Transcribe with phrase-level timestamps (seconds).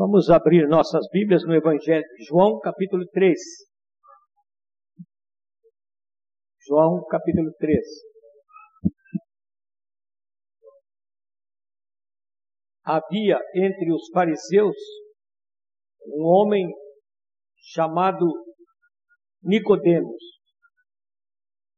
[0.00, 3.38] Vamos abrir nossas Bíblias no Evangelho de João, capítulo 3.
[6.66, 7.78] João, capítulo 3.
[12.82, 14.74] Havia entre os fariseus
[16.06, 16.66] um homem
[17.58, 18.24] chamado
[19.42, 20.22] Nicodemos,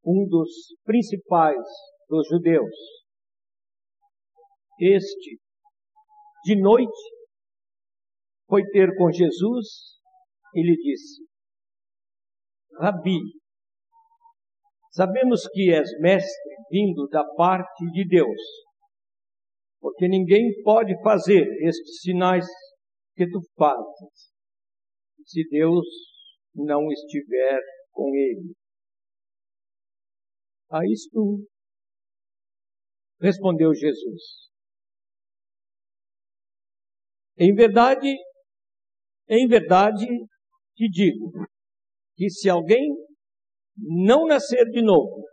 [0.05, 0.49] um dos
[0.85, 1.59] principais
[2.07, 2.73] dos judeus.
[4.79, 5.41] Este,
[6.45, 7.13] de noite,
[8.53, 9.97] foi ter com Jesus
[10.53, 11.25] e lhe disse:
[12.79, 13.17] Rabi,
[14.91, 18.41] sabemos que és mestre vindo da parte de Deus,
[19.79, 22.45] porque ninguém pode fazer estes sinais
[23.15, 24.31] que tu fazes,
[25.25, 25.87] se Deus
[26.53, 27.59] não estiver
[27.91, 28.53] com ele.
[30.69, 31.43] A isto
[33.19, 34.51] respondeu Jesus.
[37.35, 38.15] Em verdade,
[39.29, 40.05] em verdade
[40.75, 41.31] te digo
[42.15, 42.95] que se alguém
[43.75, 45.23] não nascer de novo,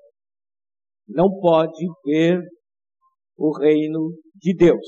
[1.09, 2.41] não pode ver
[3.37, 4.87] o reino de Deus.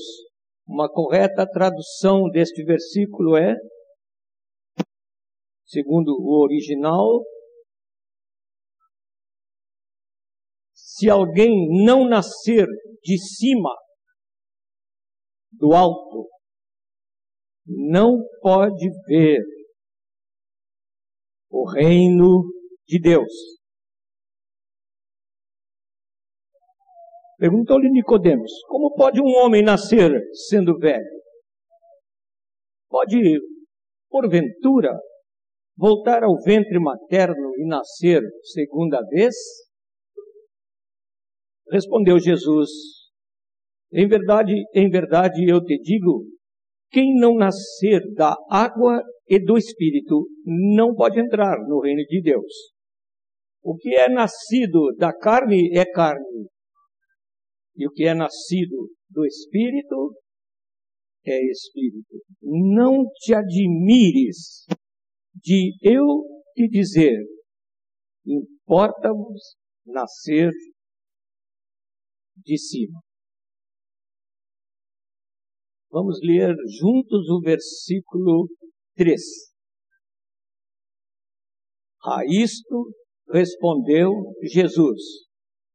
[0.67, 3.55] Uma correta tradução deste versículo é,
[5.65, 7.23] segundo o original,
[10.73, 12.65] se alguém não nascer
[13.03, 13.75] de cima,
[15.51, 16.29] do alto,
[17.65, 19.39] não pode ver
[21.49, 22.43] o reino
[22.87, 23.31] de Deus.
[27.37, 30.11] Perguntou-lhe Nicodemos: Como pode um homem nascer
[30.49, 31.21] sendo velho?
[32.89, 33.39] Pode,
[34.09, 34.97] porventura,
[35.75, 38.21] voltar ao ventre materno e nascer
[38.53, 39.35] segunda vez?
[41.71, 42.69] Respondeu Jesus:
[43.91, 46.25] Em verdade, em verdade eu te digo
[46.93, 52.71] quem não nascer da água e do Espírito não pode entrar no reino de Deus.
[53.63, 56.47] O que é nascido da carne é carne,
[57.75, 60.15] e o que é nascido do Espírito
[61.25, 62.21] é Espírito.
[62.41, 64.65] Não te admires
[65.33, 66.05] de eu
[66.53, 67.17] te dizer,
[68.25, 69.55] importa-vos
[69.85, 70.51] nascer
[72.37, 72.99] de cima.
[75.93, 78.47] Vamos ler juntos o versículo
[78.95, 79.21] 3.
[82.03, 82.89] A isto
[83.31, 84.09] respondeu
[84.41, 84.99] Jesus: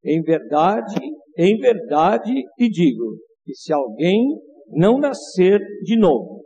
[0.05, 0.99] Em verdade,
[1.37, 4.21] em verdade te digo, que se alguém
[4.71, 6.43] não nascer de novo,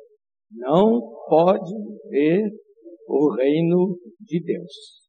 [0.51, 1.73] não pode
[2.11, 2.51] ver
[3.09, 5.09] o reino de Deus.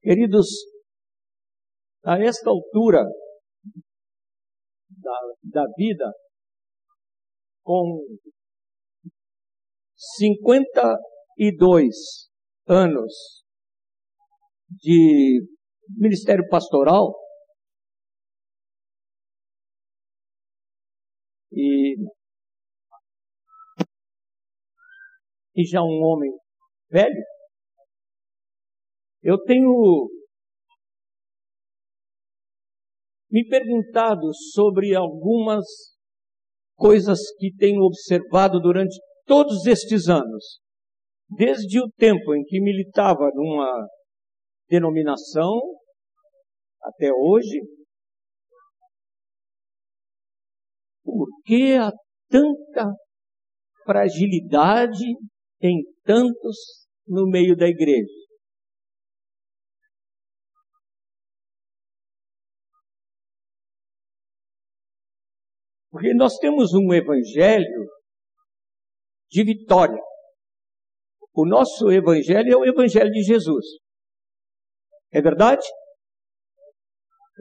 [0.00, 0.46] Queridos,
[2.04, 3.04] a esta altura
[5.04, 6.10] da, da vida
[7.62, 8.00] com
[10.16, 11.94] 52
[12.66, 13.44] anos
[14.70, 15.46] de
[15.96, 17.14] ministério pastoral
[21.52, 21.96] e,
[25.54, 26.32] e já um homem
[26.90, 27.24] velho,
[29.22, 30.10] eu tenho
[33.34, 35.64] me perguntado sobre algumas
[36.76, 38.96] coisas que tenho observado durante
[39.26, 40.60] todos estes anos.
[41.28, 43.88] Desde o tempo em que militava numa
[44.68, 45.60] denominação
[46.80, 47.60] até hoje.
[51.02, 51.90] Por que há
[52.28, 52.92] tanta
[53.84, 55.06] fragilidade
[55.60, 58.23] em tantos no meio da igreja?
[65.94, 67.88] Porque nós temos um evangelho
[69.30, 70.02] de vitória.
[71.32, 73.64] O nosso evangelho é o evangelho de Jesus.
[75.12, 75.64] É verdade?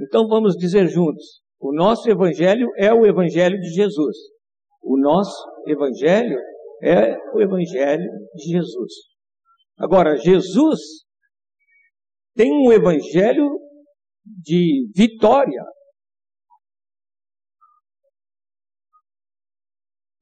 [0.02, 4.16] Então vamos dizer juntos: o nosso evangelho é o evangelho de Jesus.
[4.84, 5.36] O nosso
[5.66, 6.38] evangelho
[6.84, 8.94] é o evangelho de Jesus.
[9.80, 10.80] Agora, Jesus
[12.36, 13.60] tem um evangelho
[14.24, 15.66] de vitória,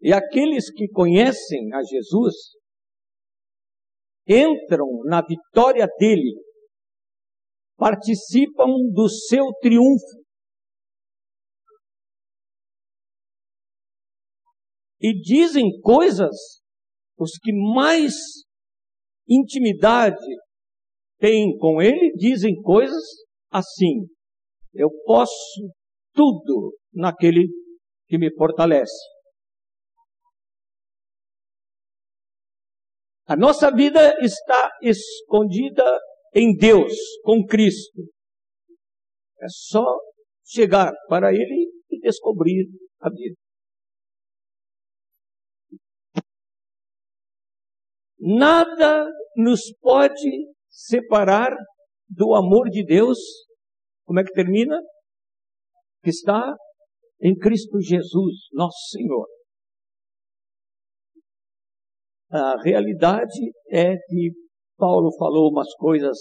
[0.02, 2.34] E aqueles que conhecem a Jesus
[4.28, 6.34] entram na vitória dele,
[7.78, 10.22] participam do seu triunfo.
[15.00, 16.62] E dizem coisas,
[17.18, 18.14] os que mais
[19.28, 20.24] intimidade
[21.20, 23.04] têm com ele, dizem coisas
[23.52, 24.08] assim:
[24.74, 25.72] eu posso
[26.14, 27.48] tudo naquele
[28.08, 29.21] que me fortalece.
[33.32, 35.86] A nossa vida está escondida
[36.36, 36.92] em Deus,
[37.24, 38.02] com Cristo.
[39.42, 39.86] É só
[40.46, 42.68] chegar para Ele e descobrir
[43.00, 43.36] a vida.
[48.20, 51.56] Nada nos pode separar
[52.10, 53.18] do amor de Deus.
[54.04, 54.78] Como é que termina?
[56.04, 56.54] Que está
[57.22, 59.26] em Cristo Jesus, nosso Senhor.
[62.32, 64.32] A realidade é que
[64.78, 66.18] Paulo falou umas coisas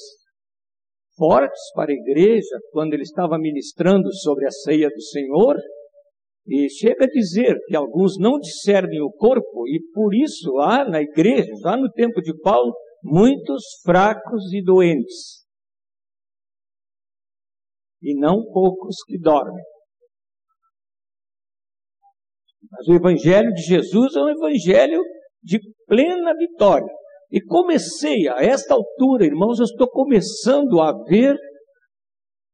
[1.17, 5.57] fortes para a igreja quando ele estava ministrando sobre a ceia do Senhor,
[6.47, 11.01] e chega a dizer que alguns não discernem o corpo, e por isso há na
[11.01, 12.73] igreja, já no tempo de Paulo,
[13.05, 15.45] muitos fracos e doentes,
[18.03, 19.63] e não poucos que dormem.
[22.69, 25.03] Mas o Evangelho de Jesus é um Evangelho
[25.43, 26.93] de plena vitória.
[27.31, 31.37] E comecei, a esta altura, irmãos, eu estou começando a ver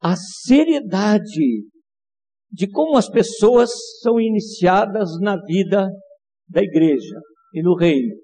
[0.01, 1.67] a seriedade
[2.51, 3.71] de como as pessoas
[4.03, 5.89] são iniciadas na vida
[6.49, 7.21] da igreja
[7.53, 8.17] e no reino.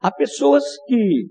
[0.00, 1.26] Há pessoas que,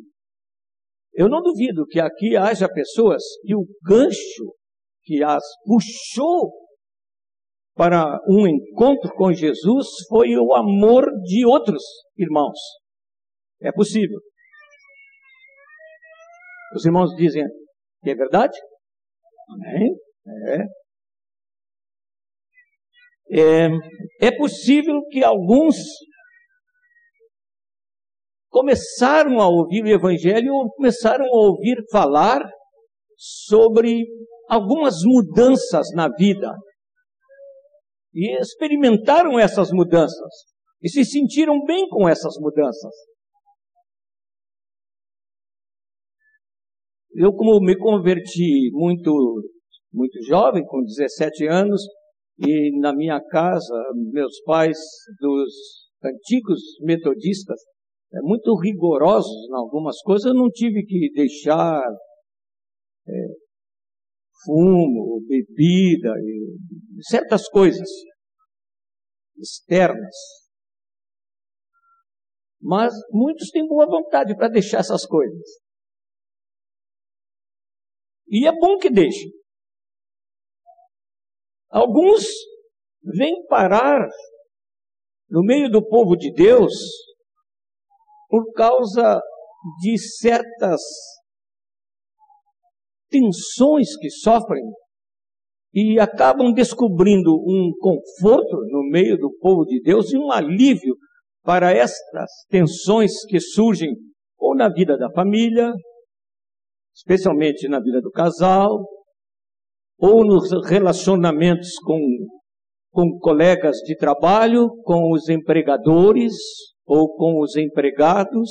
[1.14, 4.56] eu não duvido que aqui haja pessoas que o gancho
[5.04, 6.67] que as puxou
[7.78, 11.84] para um encontro com Jesus foi o amor de outros
[12.18, 12.58] irmãos.
[13.62, 14.20] É possível.
[16.76, 17.44] Os irmãos dizem
[18.04, 18.58] que é verdade?
[19.50, 19.96] Amém?
[20.50, 20.88] É.
[23.30, 23.68] É,
[24.22, 25.76] é possível que alguns
[28.50, 32.42] começaram a ouvir o Evangelho começaram a ouvir falar
[33.18, 34.06] sobre
[34.50, 36.54] algumas mudanças na vida.
[38.14, 40.32] E experimentaram essas mudanças.
[40.82, 42.94] E se sentiram bem com essas mudanças.
[47.14, 49.12] Eu, como me converti muito,
[49.92, 51.82] muito jovem, com 17 anos,
[52.40, 53.76] e na minha casa,
[54.12, 54.78] meus pais
[55.20, 57.60] dos antigos metodistas,
[58.14, 61.82] é, muito rigorosos em algumas coisas, eu não tive que deixar
[63.08, 63.12] é,
[64.44, 66.14] fumo, bebida,
[67.10, 67.90] certas coisas
[69.38, 70.16] externas.
[72.62, 75.48] Mas muitos têm boa vontade para deixar essas coisas.
[78.28, 79.32] E é bom que deixem.
[81.70, 82.26] Alguns
[83.04, 84.08] vêm parar
[85.30, 86.74] no meio do povo de Deus
[88.28, 89.22] por causa
[89.82, 90.82] de certas
[93.10, 94.64] tensões que sofrem
[95.74, 100.96] e acabam descobrindo um conforto no meio do povo de Deus e um alívio
[101.44, 103.96] para estas tensões que surgem
[104.38, 105.72] ou na vida da família,
[106.96, 108.84] especialmente na vida do casal,
[110.00, 112.00] ou nos relacionamentos com,
[112.92, 116.34] com colegas de trabalho, com os empregadores
[116.86, 118.50] ou com os empregados,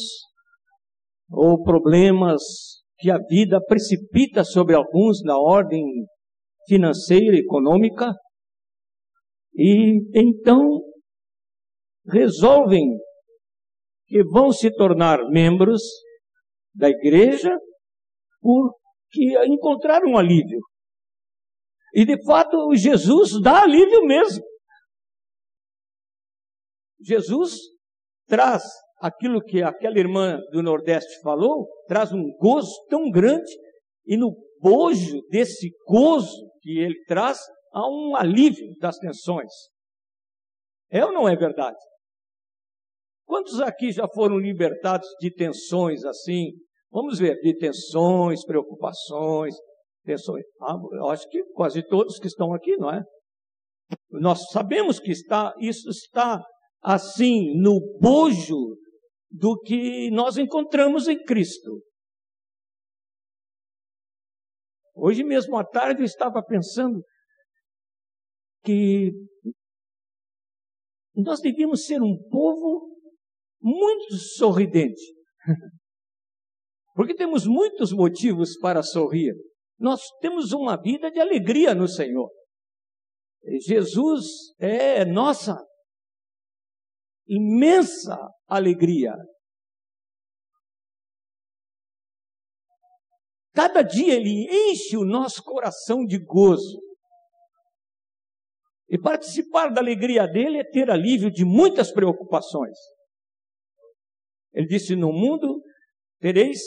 [1.30, 2.42] ou problemas
[2.98, 5.82] que a vida precipita sobre alguns na ordem
[6.66, 8.12] financeira, econômica,
[9.54, 10.80] e então
[12.06, 12.84] resolvem
[14.06, 15.82] que vão se tornar membros
[16.74, 17.50] da igreja
[18.40, 20.60] porque encontraram um alívio.
[21.94, 24.44] E de fato, Jesus dá alívio mesmo.
[27.00, 27.56] Jesus
[28.26, 28.62] traz
[28.98, 33.50] aquilo que aquela irmã do Nordeste falou, traz um gozo tão grande,
[34.06, 37.38] e no bojo desse gozo que ele traz,
[37.72, 39.52] há um alívio das tensões.
[40.90, 41.76] É ou não é verdade?
[43.26, 46.52] Quantos aqui já foram libertados de tensões assim?
[46.90, 49.54] Vamos ver, de tensões, preocupações,
[50.04, 50.44] tensões.
[50.62, 53.02] Ah, eu acho que quase todos que estão aqui, não é?
[54.10, 56.40] Nós sabemos que está, isso está
[56.82, 58.76] assim no bojo
[59.38, 61.82] do que nós encontramos em Cristo.
[64.94, 67.02] Hoje mesmo à tarde eu estava pensando
[68.64, 69.12] que
[71.14, 72.96] nós devíamos ser um povo
[73.60, 75.02] muito sorridente.
[76.94, 79.34] Porque temos muitos motivos para sorrir.
[79.78, 82.30] Nós temos uma vida de alegria no Senhor.
[83.66, 85.54] Jesus é nossa
[87.28, 88.16] imensa
[88.48, 89.14] alegria.
[93.54, 96.78] Cada dia ele enche o nosso coração de gozo.
[98.88, 102.76] E participar da alegria dele é ter alívio de muitas preocupações.
[104.52, 105.60] Ele disse: No mundo
[106.20, 106.60] tereis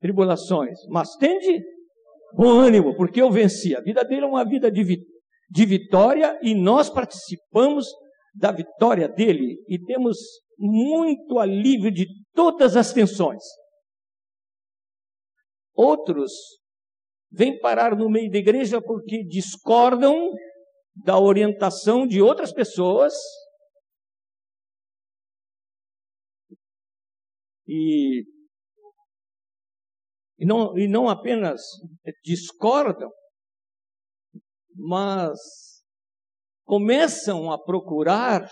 [0.00, 1.62] tribulações, mas tende
[2.34, 3.76] bom ânimo, porque eu venci.
[3.76, 4.82] A vida dele é uma vida de,
[5.50, 7.86] de vitória e nós participamos
[8.34, 10.16] da vitória dele e temos
[10.58, 13.42] muito alívio de todas as tensões.
[15.74, 16.32] Outros
[17.30, 20.32] vêm parar no meio da igreja porque discordam
[20.94, 23.14] da orientação de outras pessoas
[27.66, 28.24] e,
[30.38, 31.62] e, não, e não apenas
[32.24, 33.10] discordam,
[34.74, 35.79] mas
[36.70, 38.48] começam a procurar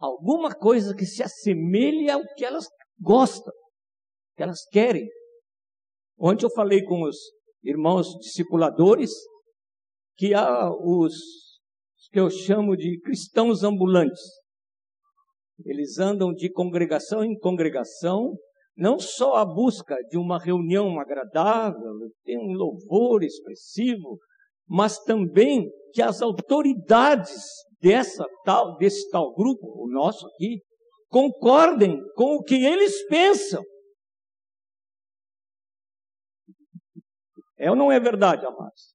[0.00, 2.64] alguma coisa que se assemelhe ao que elas
[2.98, 3.52] gostam,
[4.34, 5.06] que elas querem.
[6.18, 7.18] Ontem eu falei com os
[7.62, 9.10] irmãos discipuladores
[10.16, 11.12] que há os
[12.10, 14.22] que eu chamo de cristãos ambulantes.
[15.66, 18.34] Eles andam de congregação em congregação,
[18.74, 21.92] não só à busca de uma reunião agradável,
[22.24, 24.18] tem um louvor expressivo,
[24.66, 27.42] mas também que as autoridades
[27.80, 30.62] dessa tal, desse tal grupo, o nosso aqui,
[31.08, 33.62] concordem com o que eles pensam.
[37.58, 38.92] É ou não é verdade, amados?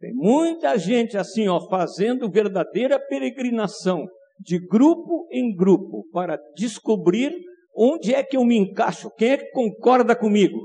[0.00, 4.06] Tem muita gente assim, ó, fazendo verdadeira peregrinação
[4.38, 7.32] de grupo em grupo para descobrir
[7.74, 10.56] onde é que eu me encaixo, quem é que concorda comigo.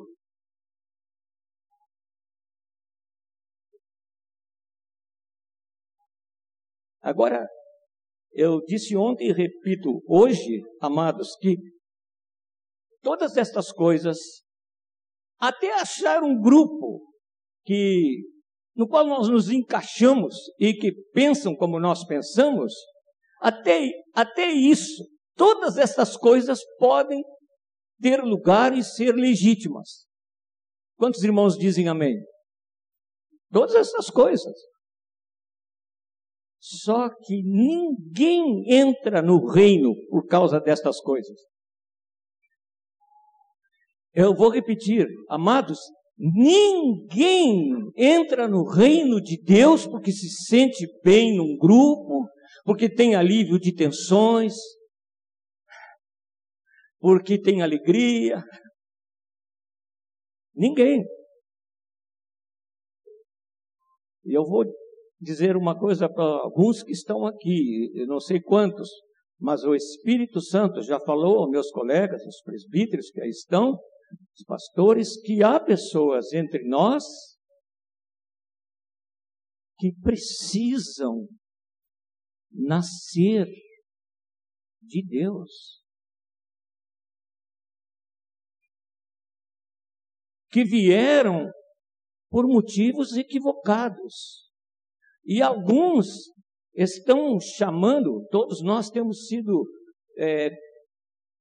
[7.04, 7.46] Agora,
[8.32, 11.58] eu disse ontem e repito hoje, amados, que
[13.02, 14.18] todas estas coisas,
[15.38, 17.06] até achar um grupo
[17.66, 18.24] que
[18.76, 22.74] no qual nós nos encaixamos e que pensam como nós pensamos,
[23.42, 25.04] até, até isso,
[25.36, 27.22] todas essas coisas podem
[28.02, 30.08] ter lugar e ser legítimas.
[30.98, 32.16] Quantos irmãos dizem amém?
[33.52, 34.73] Todas essas coisas.
[36.66, 41.38] Só que ninguém entra no reino por causa destas coisas.
[44.14, 45.80] Eu vou repetir, amados,
[46.18, 52.30] Ninguém entra no reino de Deus porque se sente bem num grupo,
[52.64, 54.54] porque tem alívio de tensões,
[57.00, 58.44] porque tem alegria.
[60.56, 61.04] Ninguém.
[64.24, 64.64] E eu vou
[65.24, 68.90] dizer uma coisa para alguns que estão aqui, eu não sei quantos,
[69.40, 73.78] mas o Espírito Santo já falou aos meus colegas, os presbíteros que aí estão,
[74.38, 77.04] os pastores, que há pessoas entre nós
[79.80, 81.28] que precisam
[82.52, 83.48] nascer
[84.82, 85.82] de Deus.
[90.52, 91.52] Que vieram
[92.30, 94.53] por motivos equivocados.
[95.26, 96.08] E alguns
[96.76, 99.66] estão chamando, todos nós temos sido
[100.18, 100.52] é,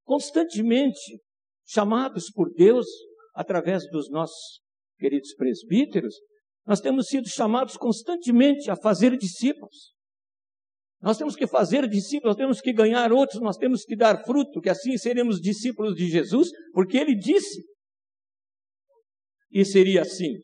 [0.05, 1.21] constantemente
[1.67, 2.87] chamados por Deus
[3.35, 4.61] através dos nossos
[4.99, 6.15] queridos presbíteros,
[6.67, 9.93] nós temos sido chamados constantemente a fazer discípulos.
[11.01, 14.61] Nós temos que fazer discípulos, nós temos que ganhar outros, nós temos que dar fruto,
[14.61, 17.65] que assim seremos discípulos de Jesus, porque ele disse.
[19.51, 20.41] E seria assim.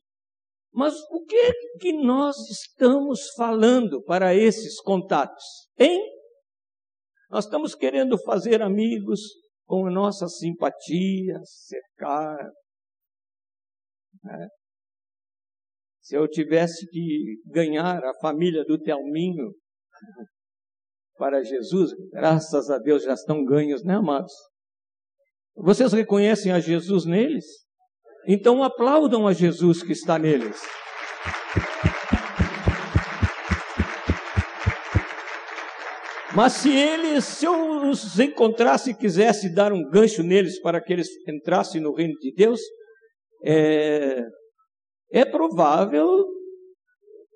[0.73, 5.45] Mas o que é que nós estamos falando para esses contatos?
[5.79, 6.01] Hein?
[7.31, 9.21] Nós estamos querendo fazer amigos,
[9.67, 12.39] com a nossa simpatia, cercar.
[14.25, 14.49] Né?
[16.01, 19.53] Se eu tivesse que ganhar a família do Telminho
[21.19, 24.33] para Jesus, graças a Deus já estão ganhos, né, amados?
[25.55, 27.68] Vocês reconhecem a Jesus neles?
[28.27, 30.61] Então aplaudam a Jesus que está neles.
[36.35, 40.93] Mas se eles, se eu os encontrasse e quisesse dar um gancho neles para que
[40.93, 42.61] eles entrassem no reino de Deus,
[43.45, 44.25] é,
[45.11, 46.07] é provável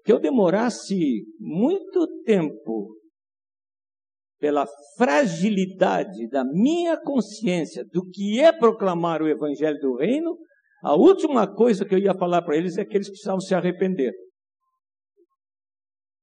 [0.05, 2.97] que eu demorasse muito tempo
[4.39, 10.37] pela fragilidade da minha consciência do que é proclamar o evangelho do reino,
[10.83, 14.12] a última coisa que eu ia falar para eles é que eles precisavam se arrepender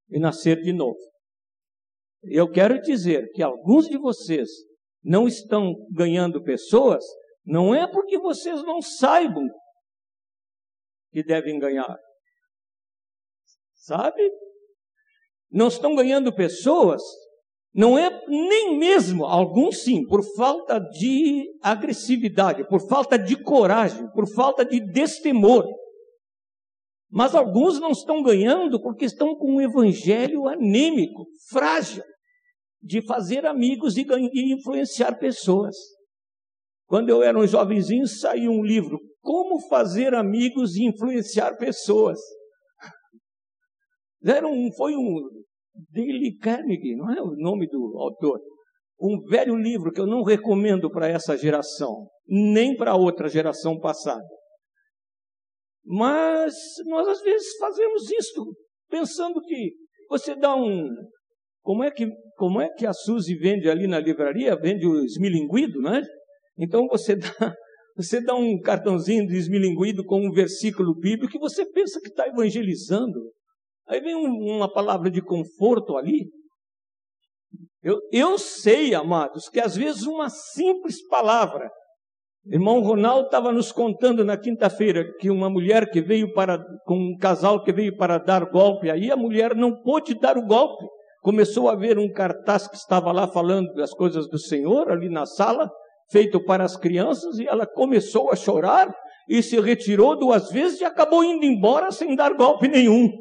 [0.09, 0.99] e nascer de novo.
[2.23, 4.49] Eu quero dizer que alguns de vocês
[5.03, 7.03] não estão ganhando pessoas,
[7.45, 9.47] não é porque vocês não saibam
[11.11, 11.97] que devem ganhar.
[13.73, 14.29] Sabe?
[15.51, 17.01] não estão ganhando pessoas,
[17.73, 24.27] não é nem mesmo, alguns sim, por falta de agressividade, por falta de coragem, por
[24.33, 25.65] falta de destemor.
[27.11, 32.03] Mas alguns não estão ganhando porque estão com um evangelho anêmico, frágil,
[32.81, 35.75] de fazer amigos e, e influenciar pessoas.
[36.87, 42.19] Quando eu era um jovenzinho, saiu um livro, Como Fazer Amigos e Influenciar Pessoas.
[44.23, 45.29] Era um, foi um
[45.91, 48.39] Dale Carnegie, não é o nome do autor.
[48.99, 54.27] Um velho livro que eu não recomendo para essa geração, nem para outra geração passada.
[55.85, 56.53] Mas
[56.85, 58.53] nós às vezes fazemos isso,
[58.89, 59.73] pensando que
[60.09, 60.87] você dá um.
[61.61, 64.55] Como é que, como é que a Suzy vende ali na livraria?
[64.55, 66.01] Vende o esmilinguido, né?
[66.57, 67.55] Então você dá,
[67.95, 72.27] você dá um cartãozinho de esmilinguido com um versículo bíblico que você pensa que está
[72.27, 73.31] evangelizando.
[73.89, 76.29] Aí vem um, uma palavra de conforto ali.
[77.81, 81.69] Eu, eu sei, amados, que às vezes uma simples palavra.
[82.45, 87.17] Irmão Ronaldo estava nos contando na quinta-feira que uma mulher que veio para, com um
[87.17, 90.85] casal que veio para dar golpe, aí a mulher não pôde dar o golpe.
[91.21, 95.25] Começou a ver um cartaz que estava lá falando das coisas do Senhor, ali na
[95.25, 95.69] sala,
[96.11, 98.89] feito para as crianças, e ela começou a chorar
[99.27, 103.11] e se retirou duas vezes e acabou indo embora sem dar golpe nenhum.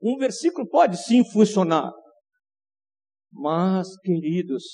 [0.00, 1.92] Um versículo pode sim funcionar,
[3.32, 4.64] mas, queridos,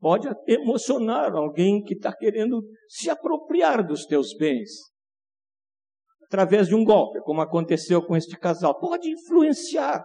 [0.00, 4.70] pode emocionar alguém que está querendo se apropriar dos teus bens
[6.24, 8.78] através de um golpe, como aconteceu com este casal.
[8.78, 10.04] Pode influenciar,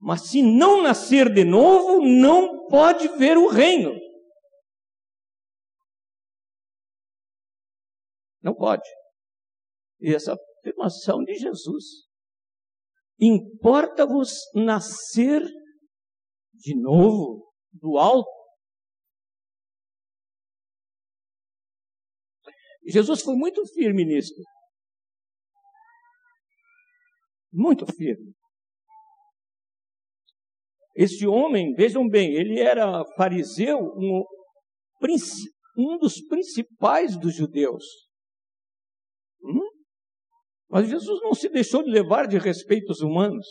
[0.00, 3.92] mas se não nascer de novo, não pode ver o reino.
[8.42, 8.88] Não pode.
[10.00, 12.11] E essa afirmação de Jesus.
[13.24, 15.40] Importa-vos nascer
[16.54, 18.28] de novo, do alto.
[22.84, 24.34] Jesus foi muito firme nisso.
[27.52, 28.34] Muito firme.
[30.96, 34.24] Este homem, vejam bem, ele era fariseu, um,
[35.78, 37.84] um dos principais dos judeus.
[40.72, 43.46] Mas Jesus não se deixou de levar de respeitos humanos.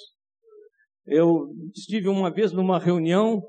[1.06, 3.40] Eu estive uma vez numa reunião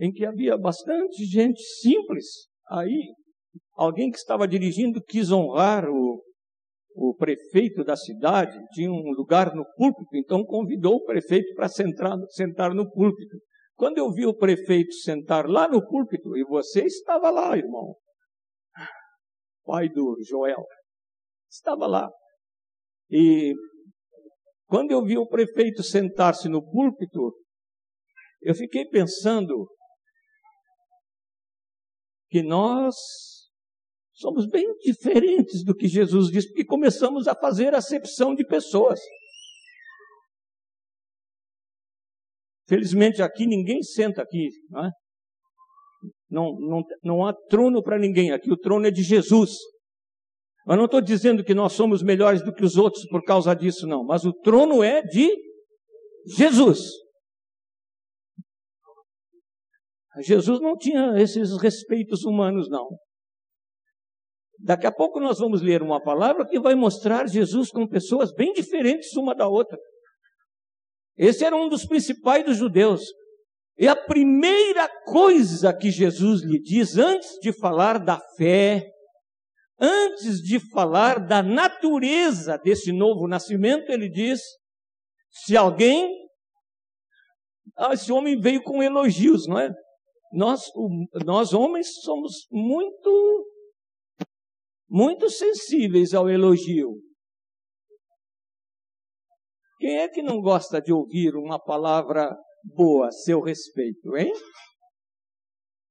[0.00, 2.48] em que havia bastante gente simples.
[2.70, 3.12] Aí,
[3.74, 6.24] alguém que estava dirigindo quis honrar o,
[6.96, 12.16] o prefeito da cidade, tinha um lugar no púlpito, então convidou o prefeito para sentar,
[12.30, 13.36] sentar no púlpito.
[13.76, 17.94] Quando eu vi o prefeito sentar lá no púlpito, e você estava lá, irmão,
[19.66, 20.64] pai do Joel,
[21.50, 22.10] estava lá.
[23.12, 23.52] E
[24.66, 27.36] quando eu vi o prefeito sentar-se no púlpito,
[28.40, 29.68] eu fiquei pensando
[32.30, 32.96] que nós
[34.14, 38.98] somos bem diferentes do que Jesus disse, porque começamos a fazer acepção de pessoas.
[42.66, 44.90] Felizmente aqui ninguém senta aqui, não, é?
[46.30, 49.50] não, não, não há trono para ninguém, aqui o trono é de Jesus.
[50.68, 53.86] Eu não estou dizendo que nós somos melhores do que os outros por causa disso,
[53.86, 54.04] não.
[54.04, 55.28] Mas o trono é de
[56.36, 56.78] Jesus.
[60.20, 62.88] Jesus não tinha esses respeitos humanos, não.
[64.58, 68.52] Daqui a pouco nós vamos ler uma palavra que vai mostrar Jesus com pessoas bem
[68.52, 69.76] diferentes uma da outra.
[71.16, 73.02] Esse era um dos principais dos judeus.
[73.78, 78.86] E a primeira coisa que Jesus lhe diz antes de falar da fé,
[79.82, 84.40] antes de falar da natureza desse novo nascimento, ele diz:
[85.28, 86.22] se alguém.
[87.76, 89.70] Ah, esse homem veio com elogios, não é?
[90.32, 90.62] Nós,
[91.24, 93.46] nós homens somos muito,
[94.88, 97.00] muito sensíveis ao elogio.
[99.78, 104.32] Quem é que não gosta de ouvir uma palavra boa a seu respeito, hein?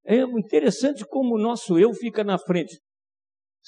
[0.05, 2.79] É interessante como o nosso eu fica na frente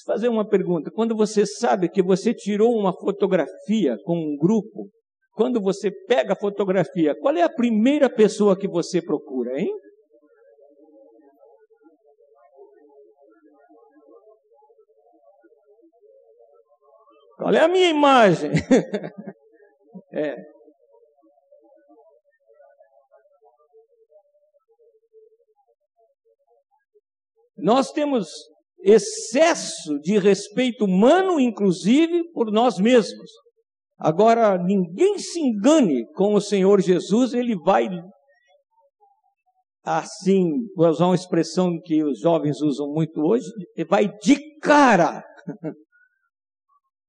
[0.06, 0.92] fazer uma pergunta.
[0.92, 4.90] Quando você sabe que você tirou uma fotografia com um grupo,
[5.34, 9.72] quando você pega a fotografia, qual é a primeira pessoa que você procura, hein?
[17.38, 18.52] Qual é a minha imagem?
[20.14, 20.36] é.
[27.58, 28.53] Nós temos
[28.84, 33.32] excesso de respeito humano, inclusive por nós mesmos.
[33.98, 37.88] Agora, ninguém se engane com o Senhor Jesus, ele vai,
[39.86, 45.24] assim, vou usar uma expressão que os jovens usam muito hoje, ele vai de cara,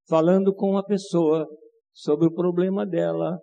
[0.09, 1.49] falando com a pessoa
[1.93, 3.39] sobre o problema dela.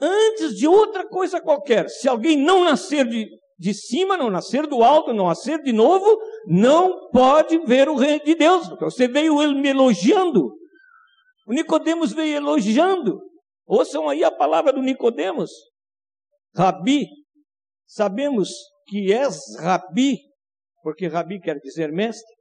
[0.00, 3.26] Antes de outra coisa qualquer, se alguém não nascer de,
[3.58, 6.06] de cima, não nascer do alto, não nascer de novo,
[6.46, 8.68] não pode ver o reino de Deus.
[8.80, 10.54] Você veio me elogiando.
[11.46, 13.20] O Nicodemos veio elogiando.
[13.66, 15.50] Ouçam aí a palavra do Nicodemos.
[16.54, 17.06] Rabi.
[17.86, 18.50] Sabemos
[18.86, 20.18] que és rabi,
[20.82, 22.34] porque rabi quer dizer mestre,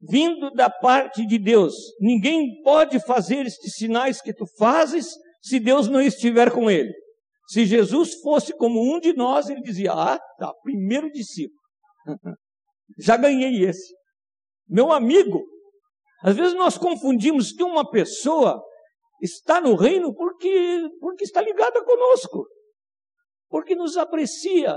[0.00, 1.74] vindo da parte de Deus.
[2.00, 5.08] Ninguém pode fazer estes sinais que tu fazes
[5.42, 6.92] se Deus não estiver com ele.
[7.46, 11.60] Se Jesus fosse como um de nós, ele dizia: Ah, tá, primeiro discípulo.
[12.98, 13.94] Já ganhei esse.
[14.68, 15.44] Meu amigo,
[16.22, 18.62] às vezes nós confundimos que uma pessoa
[19.22, 22.46] está no reino porque, porque está ligada conosco,
[23.48, 24.76] porque nos aprecia,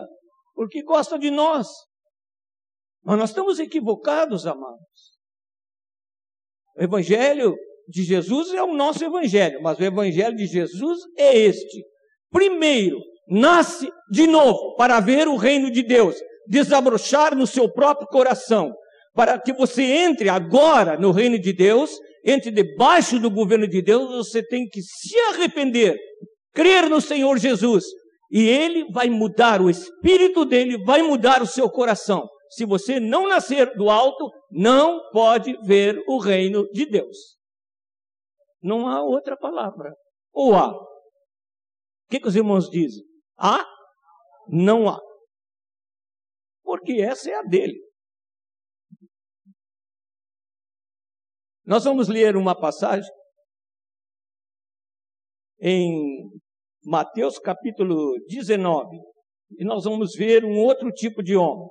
[0.53, 1.67] porque gosta de nós.
[3.03, 5.17] Mas nós estamos equivocados, amados.
[6.77, 7.55] O Evangelho
[7.87, 11.83] de Jesus é o nosso Evangelho, mas o Evangelho de Jesus é este.
[12.31, 16.15] Primeiro, nasce de novo para ver o reino de Deus,
[16.47, 18.73] desabrochar no seu próprio coração,
[19.13, 21.91] para que você entre agora no reino de Deus,
[22.25, 25.97] entre debaixo do governo de Deus, você tem que se arrepender,
[26.53, 27.85] crer no Senhor Jesus,
[28.31, 32.27] e ele vai mudar o espírito dele, vai mudar o seu coração.
[32.49, 37.37] Se você não nascer do alto, não pode ver o reino de Deus.
[38.61, 39.93] Não há outra palavra.
[40.33, 40.73] Ou há?
[42.09, 43.05] O que, que os irmãos dizem?
[43.37, 43.63] Há?
[44.47, 44.99] Não há.
[46.63, 47.79] Porque essa é a dele.
[51.63, 53.11] Nós vamos ler uma passagem
[55.61, 56.31] em
[56.83, 58.97] Mateus capítulo 19.
[59.59, 61.69] E nós vamos ver um outro tipo de homem.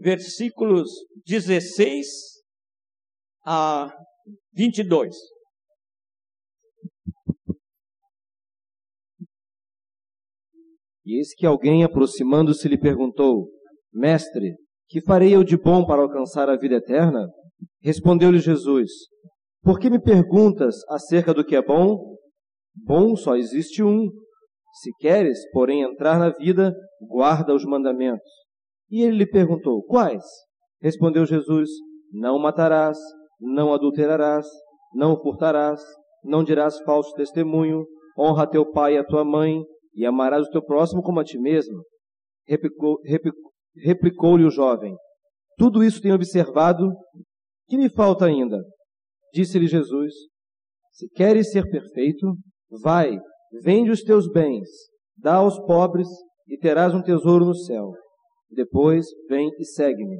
[0.00, 0.88] versículos
[1.26, 2.06] 16
[3.44, 3.90] a
[4.52, 5.14] 22.
[11.08, 13.48] E eis que alguém, aproximando-se, lhe perguntou:
[13.92, 14.56] Mestre,
[14.88, 17.26] que farei eu de bom para alcançar a vida eterna?
[17.82, 18.90] Respondeu-lhe Jesus:
[19.62, 22.16] Por que me perguntas acerca do que é bom?
[22.74, 24.06] Bom só existe um.
[24.82, 28.30] Se queres, porém, entrar na vida, guarda os mandamentos.
[28.90, 30.22] E ele lhe perguntou: Quais?
[30.80, 31.70] Respondeu Jesus:
[32.12, 32.98] Não matarás,
[33.40, 34.46] não adulterarás,
[34.94, 35.80] não furtarás,
[36.24, 37.86] não dirás falso testemunho,
[38.18, 39.62] honra teu pai e a tua mãe,
[39.94, 41.82] e amarás o teu próximo como a ti mesmo.
[42.46, 43.18] Replicou-lhe
[43.76, 44.94] replicou o jovem:
[45.56, 46.90] Tudo isso tenho observado,
[47.68, 48.58] que me falta ainda?
[49.32, 50.12] Disse-lhe Jesus:
[50.92, 52.36] Se queres ser perfeito,
[52.82, 53.18] vai,
[53.62, 54.68] vende os teus bens,
[55.16, 56.08] dá aos pobres,
[56.48, 57.92] e terás um tesouro no céu
[58.50, 60.18] depois, vem e segue-me.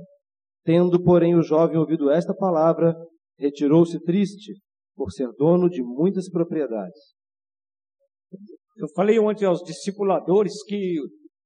[0.68, 2.94] Tendo, porém, o jovem ouvido esta palavra,
[3.38, 4.52] retirou-se triste,
[4.94, 7.14] por ser dono de muitas propriedades.
[8.76, 10.96] Eu falei ontem aos discipuladores que,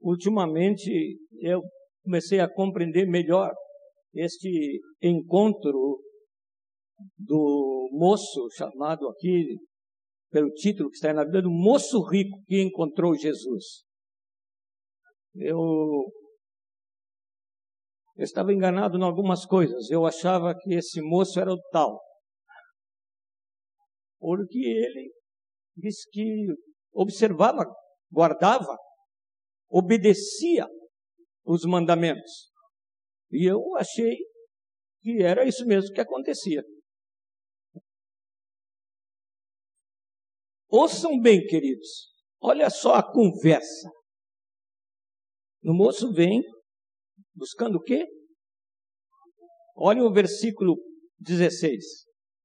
[0.00, 0.90] ultimamente,
[1.40, 1.62] eu
[2.04, 3.52] comecei a compreender melhor
[4.12, 6.00] este encontro
[7.16, 9.56] do moço chamado aqui,
[10.32, 13.84] pelo título que está na Bíblia, do moço rico que encontrou Jesus.
[15.36, 16.10] Eu
[18.22, 19.90] eu estava enganado em algumas coisas.
[19.90, 22.00] Eu achava que esse moço era o tal.
[24.20, 25.12] Porque ele
[25.76, 26.46] disse que
[26.92, 27.64] observava,
[28.12, 28.76] guardava,
[29.68, 30.68] obedecia
[31.44, 32.52] os mandamentos.
[33.32, 34.16] E eu achei
[35.02, 36.62] que era isso mesmo que acontecia.
[40.68, 42.12] Ouçam bem, queridos.
[42.40, 43.90] Olha só a conversa.
[45.64, 46.40] O moço vem
[47.34, 48.06] Buscando o quê?
[49.76, 50.76] Olha o versículo
[51.18, 51.84] 16.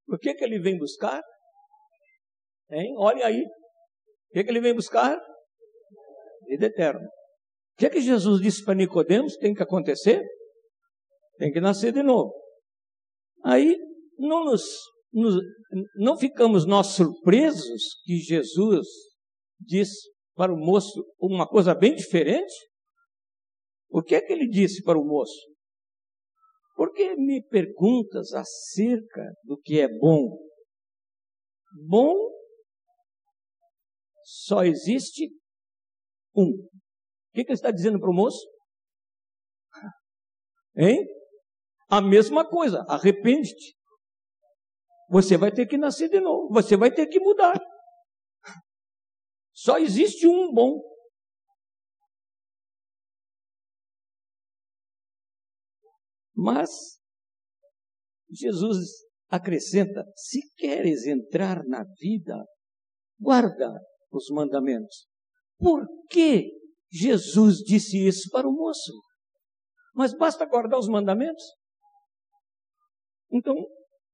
[0.08, 1.22] O que, que ele vem buscar?
[2.72, 2.96] Hein?
[2.98, 3.42] Olha aí.
[3.42, 5.20] O que, que ele vem buscar?
[6.48, 7.06] Vida eterna.
[7.06, 9.36] O que, que Jesus disse para Nicodemos?
[9.38, 10.24] Tem que acontecer?
[11.38, 12.34] Tem que nascer de novo.
[13.44, 13.78] Aí
[14.18, 14.64] não nos,
[15.14, 15.36] nos
[15.96, 18.88] não ficamos nós surpresos que Jesus
[19.60, 22.54] disse para o moço uma coisa bem diferente?
[23.90, 25.48] O que é que ele disse para o moço?
[26.76, 30.38] Por que me perguntas acerca do que é bom?
[31.88, 32.28] Bom
[34.24, 35.30] só existe
[36.36, 36.50] um.
[36.50, 36.70] O
[37.34, 38.46] que, que ele está dizendo para o moço?
[40.76, 41.08] Hein?
[41.90, 43.78] A mesma coisa, arrepende-te.
[45.10, 47.58] Você vai ter que nascer de novo, você vai ter que mudar.
[49.54, 50.82] Só existe um bom.
[56.38, 56.70] Mas
[58.30, 58.90] Jesus
[59.28, 62.46] acrescenta: se queres entrar na vida,
[63.20, 63.74] guarda
[64.12, 65.08] os mandamentos.
[65.58, 66.52] Por que
[66.92, 68.94] Jesus disse isso para o moço?
[69.96, 71.44] Mas basta guardar os mandamentos?
[73.32, 73.56] Então,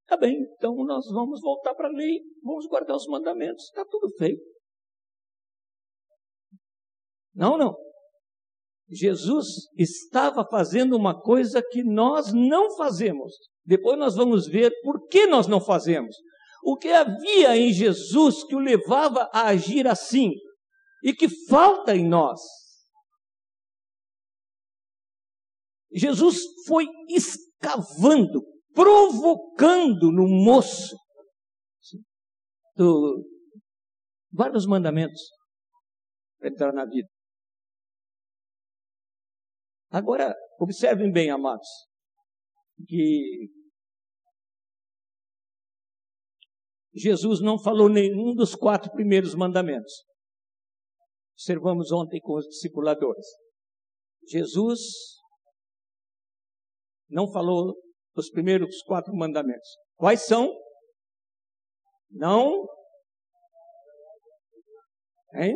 [0.08, 4.10] tá bem, então nós vamos voltar para a lei, vamos guardar os mandamentos, está tudo
[4.18, 4.42] feito.
[7.36, 7.76] Não, não.
[8.94, 13.34] Jesus estava fazendo uma coisa que nós não fazemos.
[13.66, 16.16] Depois nós vamos ver por que nós não fazemos.
[16.64, 20.32] O que havia em Jesus que o levava a agir assim
[21.04, 22.40] e que falta em nós.
[25.94, 28.42] Jesus foi escavando,
[28.74, 30.96] provocando no moço
[32.76, 33.24] do,
[34.32, 35.22] vários mandamentos
[36.40, 37.08] para entrar na vida.
[39.94, 41.68] Agora, observem bem, amados,
[42.88, 43.48] que
[46.96, 50.04] Jesus não falou nenhum dos quatro primeiros mandamentos.
[51.36, 53.24] Observamos ontem com os discipuladores.
[54.28, 54.80] Jesus
[57.08, 57.76] não falou
[58.16, 59.78] os primeiros quatro mandamentos.
[59.96, 60.52] Quais são?
[62.10, 62.68] Não.
[65.36, 65.56] Hein?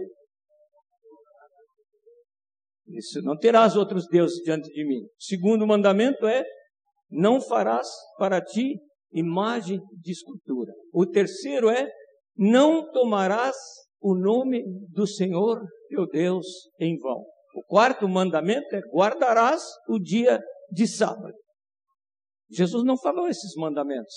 [2.89, 5.05] Isso, não terás outros deuses diante de mim.
[5.17, 6.43] Segundo mandamento é:
[7.09, 8.79] não farás para ti
[9.11, 10.71] imagem de escultura.
[10.93, 11.89] O terceiro é:
[12.35, 13.55] não tomarás
[13.99, 16.45] o nome do Senhor teu Deus
[16.79, 17.23] em vão.
[17.55, 20.39] O quarto mandamento é: guardarás o dia
[20.71, 21.33] de sábado.
[22.49, 24.13] Jesus não falou esses mandamentos.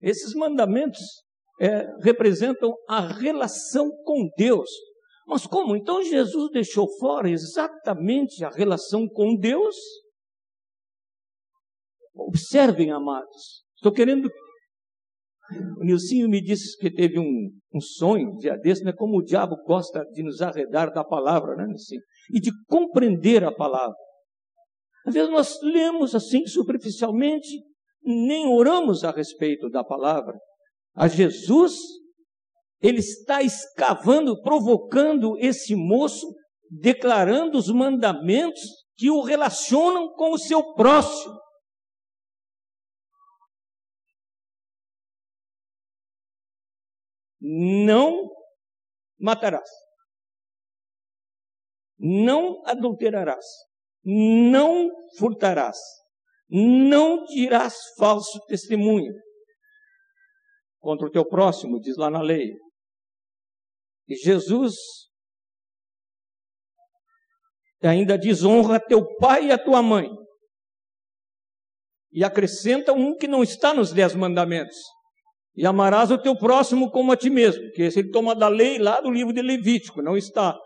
[0.00, 1.00] Esses mandamentos
[1.60, 4.68] é, representam a relação com Deus.
[5.32, 5.74] Mas como?
[5.74, 9.74] Então Jesus deixou fora exatamente a relação com Deus?
[12.14, 13.64] Observem, amados.
[13.74, 14.30] Estou querendo.
[15.78, 18.92] O Nilcinho me disse que teve um, um sonho dia desse, né?
[18.92, 22.02] Como o diabo gosta de nos arredar da palavra, né, Nilcinho?
[22.30, 23.96] E de compreender a palavra.
[25.06, 27.48] Às vezes nós lemos assim superficialmente,
[28.04, 30.38] nem oramos a respeito da palavra.
[30.94, 31.74] A Jesus,
[32.82, 36.26] ele está escavando, provocando esse moço,
[36.70, 38.60] declarando os mandamentos
[38.96, 41.40] que o relacionam com o seu próximo.
[47.40, 48.30] Não
[49.18, 49.68] matarás.
[51.98, 53.44] Não adulterarás
[54.04, 55.78] não furtarás,
[56.50, 59.12] não dirás falso testemunho
[60.80, 62.50] contra o teu próximo, diz lá na lei.
[64.08, 64.74] Jesus
[67.82, 70.08] ainda diz: honra teu pai e a tua mãe.
[72.12, 74.76] E acrescenta um que não está nos dez mandamentos.
[75.54, 78.78] E amarás o teu próximo como a ti mesmo, que esse ele toma da lei
[78.78, 80.58] lá do livro de Levítico, não está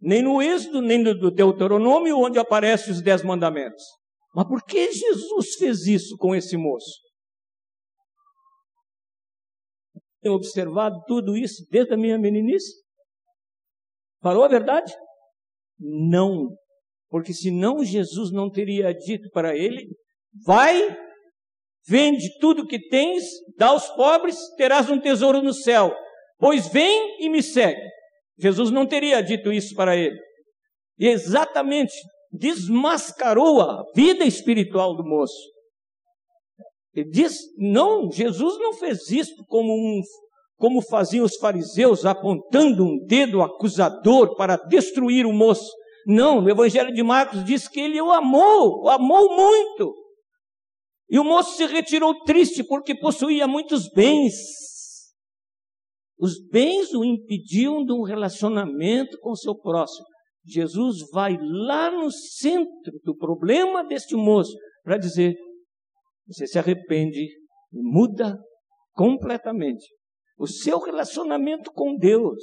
[0.00, 3.84] nem no Êxodo, nem no Deuteronômio, onde aparecem os dez mandamentos.
[4.34, 7.00] Mas por que Jesus fez isso com esse moço?
[10.20, 12.81] Tenho observado tudo isso desde a minha meninice.
[14.22, 14.94] Falou a verdade?
[15.78, 16.48] Não.
[17.10, 19.88] Porque senão Jesus não teria dito para ele:
[20.44, 20.96] vai,
[21.86, 23.24] vende tudo que tens,
[23.58, 25.94] dá aos pobres, terás um tesouro no céu.
[26.38, 27.82] Pois vem e me segue.
[28.38, 30.18] Jesus não teria dito isso para ele.
[30.98, 31.92] E exatamente
[32.30, 35.52] desmascarou a vida espiritual do moço.
[36.94, 40.00] Ele diz: não, Jesus não fez isso como, um,
[40.62, 45.68] como faziam os fariseus, apontando um dedo acusador para destruir o moço.
[46.06, 49.92] Não, no Evangelho de Marcos diz que ele o amou, o amou muito.
[51.10, 54.36] E o moço se retirou triste porque possuía muitos bens.
[56.16, 60.06] Os bens o impediam de um relacionamento com o seu próximo.
[60.46, 65.34] Jesus vai lá no centro do problema deste moço para dizer:
[66.24, 68.38] você se arrepende e muda
[68.92, 69.84] completamente.
[70.42, 72.42] O seu relacionamento com Deus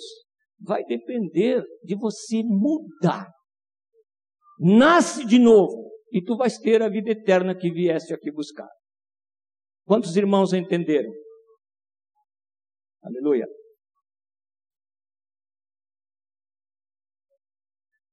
[0.58, 3.30] vai depender de você mudar.
[4.58, 8.70] Nasce de novo e tu vais ter a vida eterna que vieste aqui buscar.
[9.86, 11.12] Quantos irmãos entenderam?
[13.04, 13.46] Aleluia.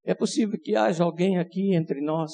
[0.02, 2.32] É possível que haja alguém aqui entre nós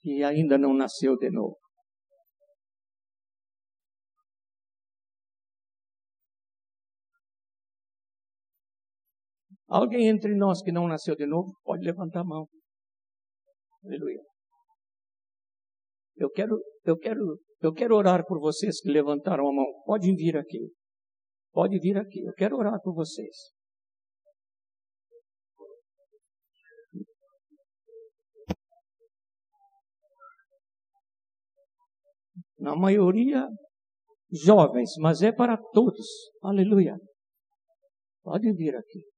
[0.00, 1.61] que ainda não nasceu de novo.
[9.72, 12.46] Alguém entre nós que não nasceu de novo, pode levantar a mão.
[13.82, 14.22] Aleluia.
[16.14, 19.82] Eu quero, eu quero, eu quero orar por vocês que levantaram a mão.
[19.86, 20.70] Podem vir aqui.
[21.52, 22.22] Pode vir aqui.
[22.22, 23.34] Eu quero orar por vocês.
[32.58, 33.48] Na maioria
[34.30, 36.30] jovens, mas é para todos.
[36.42, 36.98] Aleluia.
[38.22, 39.11] Pode vir aqui.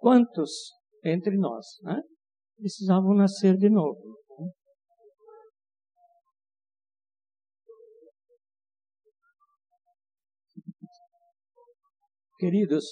[0.00, 0.50] Quantos
[1.04, 2.00] entre nós né,
[2.56, 4.00] precisavam nascer de novo?
[12.38, 12.86] Queridos,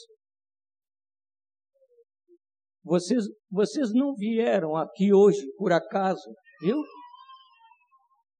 [2.84, 6.76] vocês, vocês não vieram aqui hoje por acaso, viu?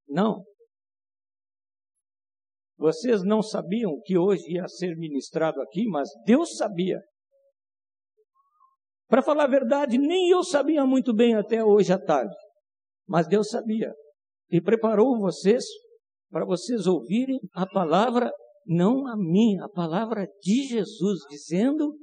[0.07, 0.45] Não.
[2.77, 7.01] Vocês não sabiam que hoje ia ser ministrado aqui, mas Deus sabia.
[9.09, 12.35] Para falar a verdade, nem eu sabia muito bem até hoje à tarde,
[13.07, 13.93] mas Deus sabia
[14.51, 15.65] e preparou vocês
[16.31, 18.31] para vocês ouvirem a palavra,
[18.67, 21.97] não a minha, a palavra de Jesus, dizendo: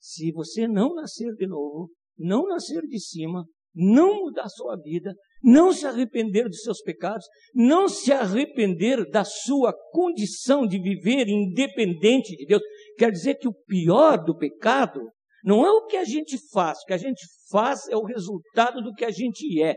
[0.00, 5.70] se você não nascer de novo, não nascer de cima, não mudar sua vida, não
[5.70, 12.46] se arrepender dos seus pecados, não se arrepender da sua condição de viver independente de
[12.46, 12.62] Deus,
[12.96, 15.00] quer dizer que o pior do pecado
[15.46, 18.82] não é o que a gente faz, o que a gente faz é o resultado
[18.82, 19.76] do que a gente é.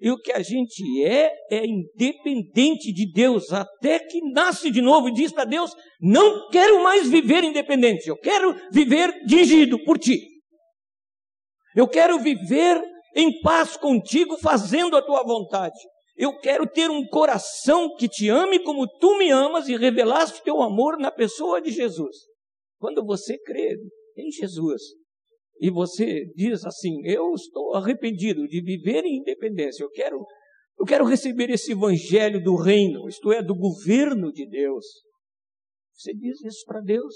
[0.00, 5.08] E o que a gente é é independente de Deus, até que nasce de novo
[5.08, 10.26] e diz para Deus: Não quero mais viver independente, eu quero viver dirigido por ti.
[11.76, 12.82] Eu quero viver
[13.14, 15.78] em paz contigo, fazendo a tua vontade.
[16.16, 20.62] Eu quero ter um coração que te ame como tu me amas e revelaste teu
[20.62, 22.16] amor na pessoa de Jesus.
[22.80, 23.76] Quando você crê
[24.18, 24.82] em Jesus.
[25.60, 29.82] E você diz assim: Eu estou arrependido de viver em independência.
[29.82, 30.24] Eu quero,
[30.78, 34.84] eu quero receber esse evangelho do reino, isto é, do governo de Deus.
[35.94, 37.14] Você diz isso para Deus.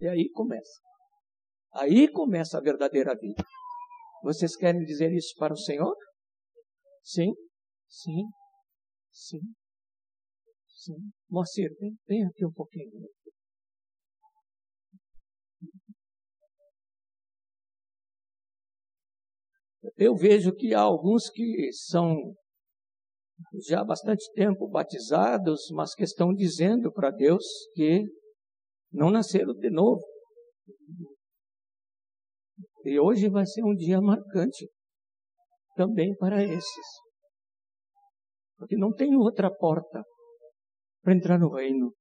[0.00, 0.80] E aí começa.
[1.74, 3.44] Aí começa a verdadeira vida.
[4.22, 5.94] Vocês querem dizer isso para o Senhor?
[7.02, 7.32] Sim,
[7.88, 8.24] sim,
[9.10, 9.40] sim,
[10.68, 11.10] sim.
[11.28, 13.08] Moacir, vem, vem aqui um pouquinho.
[19.96, 22.34] Eu vejo que há alguns que são
[23.66, 28.04] já há bastante tempo batizados, mas que estão dizendo para Deus que
[28.92, 30.02] não nasceram de novo.
[32.84, 34.68] E hoje vai ser um dia marcante
[35.74, 36.86] também para esses.
[38.56, 40.02] Porque não tem outra porta
[41.02, 41.94] para entrar no reino.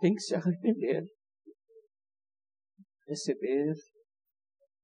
[0.00, 1.04] Tem que se arrepender,
[3.06, 3.74] receber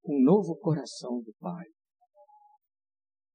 [0.05, 1.65] um novo coração do Pai.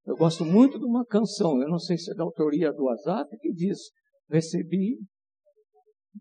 [0.04, 3.28] Eu gosto muito de uma canção, eu não sei se é da autoria do Azaf,
[3.38, 3.90] que diz:
[4.30, 4.98] Recebi,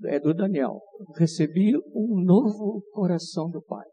[0.06, 0.82] é do Daniel,
[1.16, 3.86] recebi um novo coração do Pai.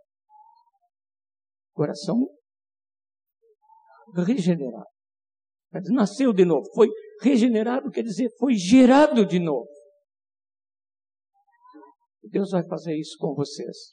[1.74, 2.26] Coração
[4.14, 4.90] regenerado.
[5.90, 6.88] Nasceu de novo, foi
[7.22, 9.68] regenerado, quer dizer, foi gerado de novo.
[12.24, 13.90] Deus vai fazer isso com vocês.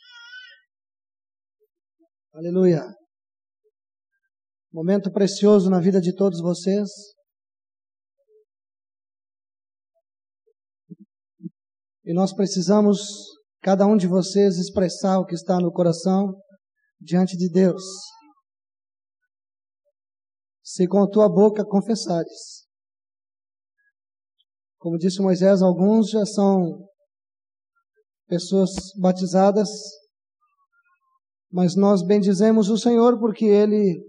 [2.31, 2.85] Aleluia.
[4.71, 6.87] Momento precioso na vida de todos vocês.
[12.05, 12.99] E nós precisamos,
[13.63, 16.39] cada um de vocês, expressar o que está no coração
[17.01, 17.81] diante de Deus.
[20.63, 22.67] Se com a tua boca confessares.
[24.77, 26.87] Como disse Moisés, alguns já são
[28.27, 28.69] pessoas
[29.01, 29.67] batizadas
[31.51, 34.03] mas nós bendizemos o Senhor porque Ele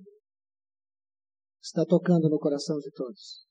[1.63, 3.47] está tocando no coração de todos.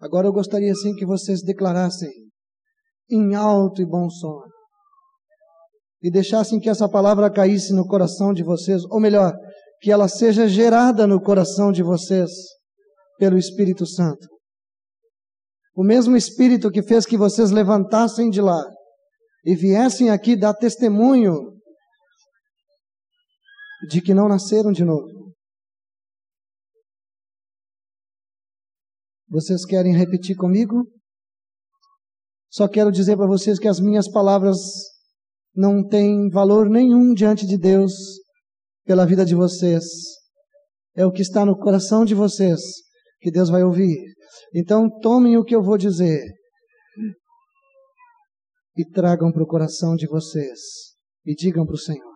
[0.00, 2.10] Agora eu gostaria sim que vocês declarassem
[3.10, 4.42] em alto e bom som
[6.02, 9.32] e deixassem que essa palavra caísse no coração de vocês, ou melhor,
[9.80, 12.30] que ela seja gerada no coração de vocês
[13.18, 14.28] pelo Espírito Santo.
[15.74, 18.62] O mesmo Espírito que fez que vocês levantassem de lá
[19.44, 21.57] e viessem aqui dar testemunho
[23.86, 25.32] de que não nasceram de novo.
[29.28, 30.84] Vocês querem repetir comigo?
[32.50, 34.56] Só quero dizer para vocês que as minhas palavras
[35.54, 37.92] não têm valor nenhum diante de Deus.
[38.84, 39.84] pela vida de vocês.
[40.96, 42.58] É o que está no coração de vocês
[43.20, 43.98] que Deus vai ouvir.
[44.54, 46.24] Então tomem o que eu vou dizer
[48.74, 50.58] e tragam para o coração de vocês
[51.26, 52.07] e digam para o Senhor.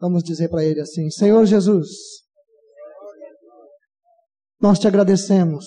[0.00, 1.88] Vamos dizer para Ele assim: Senhor Jesus,
[4.60, 5.66] nós te agradecemos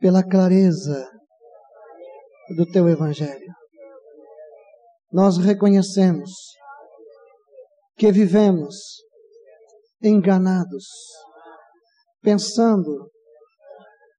[0.00, 1.10] pela clareza
[2.56, 3.52] do teu Evangelho.
[5.12, 6.30] Nós reconhecemos
[7.96, 8.76] que vivemos
[10.02, 10.84] enganados,
[12.20, 13.10] pensando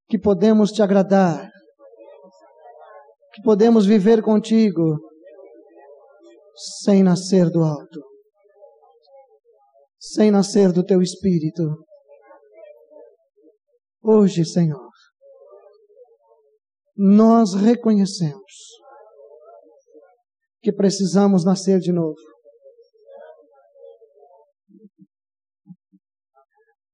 [0.08, 1.52] que podemos te agradar,
[3.34, 4.98] que podemos viver contigo
[6.56, 8.02] sem nascer do alto,
[10.00, 11.64] sem nascer do teu espírito.
[14.02, 14.90] Hoje, Senhor,
[16.96, 18.76] nós reconhecemos
[20.62, 22.16] que precisamos nascer de novo.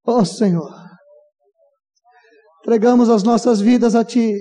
[0.04, 0.74] Oh Senhor,
[2.60, 4.34] entregamos as nossas vidas a Ti.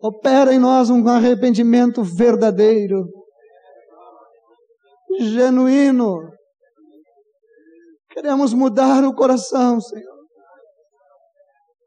[0.00, 3.04] Opera em nós um arrependimento verdadeiro,
[5.20, 6.30] genuíno.
[8.10, 10.16] Queremos mudar o coração, Senhor.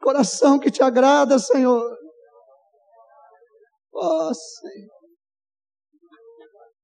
[0.02, 1.98] Coração que te agrada, Senhor.
[3.94, 5.00] Oh, Senhor.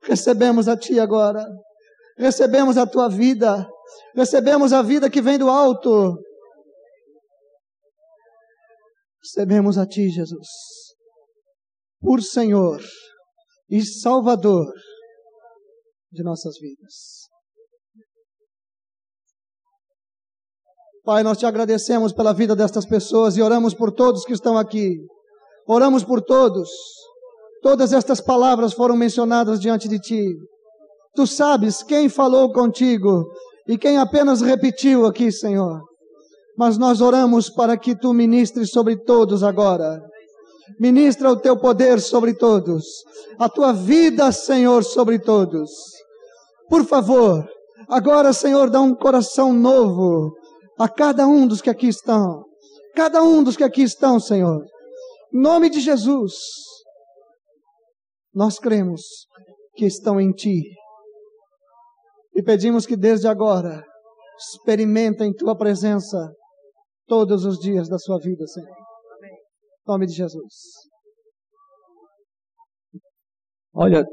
[0.03, 1.45] Recebemos a Ti agora.
[2.17, 3.67] Recebemos a Tua vida.
[4.15, 6.17] Recebemos a vida que vem do alto.
[9.23, 10.47] Recebemos a Ti, Jesus,
[11.99, 12.79] por Senhor
[13.69, 14.71] e Salvador
[16.15, 17.25] de nossas vidas.
[21.03, 24.97] Pai, nós te agradecemos pela vida destas pessoas e oramos por todos que estão aqui.
[25.67, 26.67] Oramos por todos.
[27.61, 30.35] Todas estas palavras foram mencionadas diante de ti.
[31.13, 33.23] Tu sabes quem falou contigo
[33.67, 35.79] e quem apenas repetiu aqui, Senhor.
[36.57, 40.01] Mas nós oramos para que tu ministres sobre todos agora.
[40.79, 42.83] Ministra o teu poder sobre todos.
[43.37, 45.94] A tua vida, Senhor, sobre todos.
[46.67, 47.47] Por favor,
[47.87, 50.33] agora, Senhor, dá um coração novo
[50.79, 52.43] a cada um dos que aqui estão.
[52.95, 54.63] Cada um dos que aqui estão, Senhor.
[55.33, 56.33] Em nome de Jesus.
[58.33, 59.01] Nós cremos
[59.75, 60.63] que estão em Ti
[62.33, 63.83] e pedimos que desde agora
[64.37, 66.33] experimentem tua presença
[67.07, 68.69] todos os dias da sua vida, Senhor.
[68.69, 70.53] Em nome de Jesus.
[73.73, 74.05] Olha,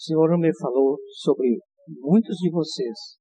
[0.00, 3.18] o Senhor me falou sobre muitos de vocês.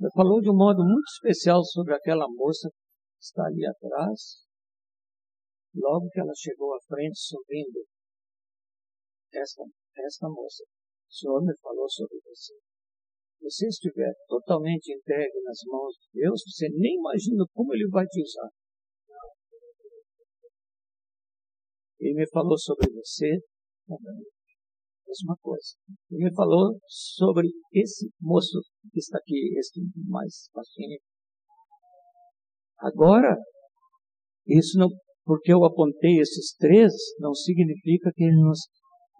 [0.00, 4.46] Me falou de um modo muito especial sobre aquela moça que está ali atrás.
[5.76, 7.84] Logo que ela chegou à frente sorrindo,
[9.34, 9.64] esta,
[9.98, 12.54] esta moça, o Senhor me falou sobre você
[13.44, 18.22] você estiver totalmente entregue nas mãos de Deus, você nem imagina como Ele vai te
[18.22, 18.48] usar.
[22.00, 23.38] Ele me falou sobre você
[23.86, 24.33] também.
[25.14, 25.76] Mesma coisa.
[26.10, 28.60] Ele me falou sobre esse moço
[28.92, 30.98] que está aqui, esse mais baixinho.
[32.78, 33.36] Agora,
[34.46, 34.88] isso não,
[35.24, 38.58] porque eu apontei esses três, não significa que nós,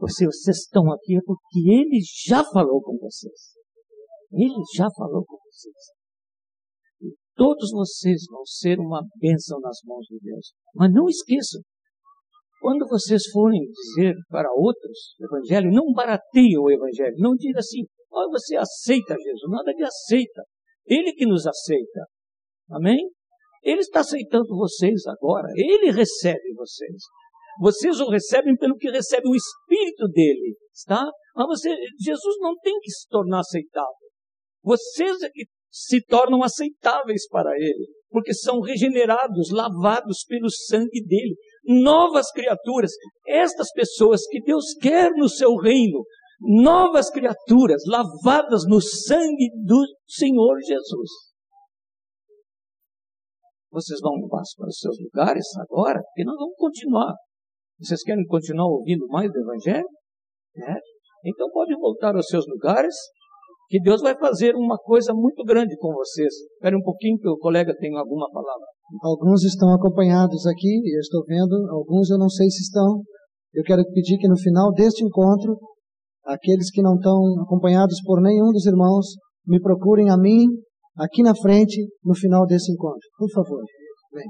[0.01, 3.55] vocês, vocês estão aqui, é porque ele já falou com vocês.
[4.33, 5.95] Ele já falou com vocês.
[7.37, 10.53] Todos vocês vão ser uma bênção nas mãos de Deus.
[10.75, 11.61] Mas não esqueçam,
[12.65, 17.15] quando vocês forem dizer para outros o Evangelho, não barateiem o Evangelho.
[17.19, 19.51] Não diga assim, oh, você aceita Jesus.
[19.51, 20.43] Nada de aceita.
[20.87, 22.07] Ele que nos aceita.
[22.71, 23.11] Amém?
[23.63, 25.47] Ele está aceitando vocês agora.
[25.55, 27.03] Ele recebe vocês.
[27.61, 30.57] Vocês o recebem pelo que recebe o Espírito dele.
[30.73, 31.05] Está?
[31.37, 31.69] Mas você,
[32.01, 34.09] Jesus não tem que se tornar aceitável.
[34.63, 41.35] Vocês é que se tornam aceitáveis para Ele, porque são regenerados, lavados pelo sangue dele,
[41.67, 42.91] novas criaturas.
[43.27, 46.05] Estas pessoas que Deus quer no seu reino,
[46.41, 51.11] novas criaturas, lavadas no sangue do Senhor Jesus.
[53.71, 57.15] Vocês vão para os seus lugares agora, porque nós vamos continuar.
[57.81, 59.89] Vocês querem continuar ouvindo mais do Evangelho?
[60.57, 60.75] É.
[61.27, 62.95] Então pode voltar aos seus lugares
[63.69, 66.33] que Deus vai fazer uma coisa muito grande com vocês.
[66.55, 68.67] Espere um pouquinho que o colega tem alguma palavra.
[69.03, 73.03] Alguns estão acompanhados aqui, eu estou vendo, alguns eu não sei se estão.
[73.53, 75.59] Eu quero pedir que no final deste encontro,
[76.25, 79.07] aqueles que não estão acompanhados por nenhum dos irmãos,
[79.47, 80.47] me procurem a mim,
[80.97, 83.09] aqui na frente, no final desse encontro.
[83.17, 83.63] Por favor,
[84.13, 84.29] vem.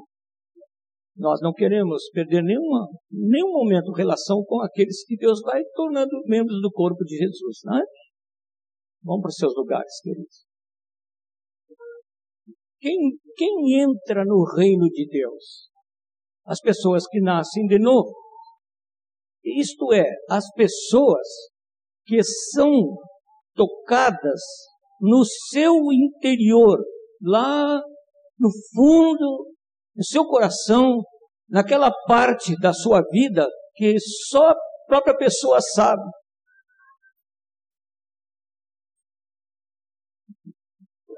[1.17, 6.61] Nós não queremos perder nenhuma, nenhum momento relação com aqueles que Deus vai tornando membros
[6.61, 7.83] do corpo de Jesus, não é?
[9.05, 10.47] Vão para os seus lugares, queridos.
[12.81, 12.97] Quem,
[13.37, 15.69] quem entra no reino de Deus?
[16.47, 18.13] As pessoas que nascem de novo.
[19.45, 21.27] Isto é, as pessoas
[22.07, 22.73] que são
[23.55, 24.41] tocadas
[25.01, 26.79] no seu interior,
[27.23, 27.81] lá
[28.39, 29.47] no fundo,
[29.97, 31.03] no seu coração,
[31.49, 33.99] naquela parte da sua vida que
[34.29, 36.03] só a própria pessoa sabe.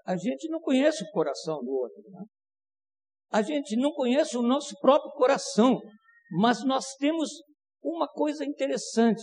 [0.07, 2.03] A gente não conhece o coração do outro.
[2.11, 2.25] Né?
[3.31, 5.81] A gente não conhece o nosso próprio coração.
[6.31, 7.31] Mas nós temos
[7.83, 9.23] uma coisa interessante.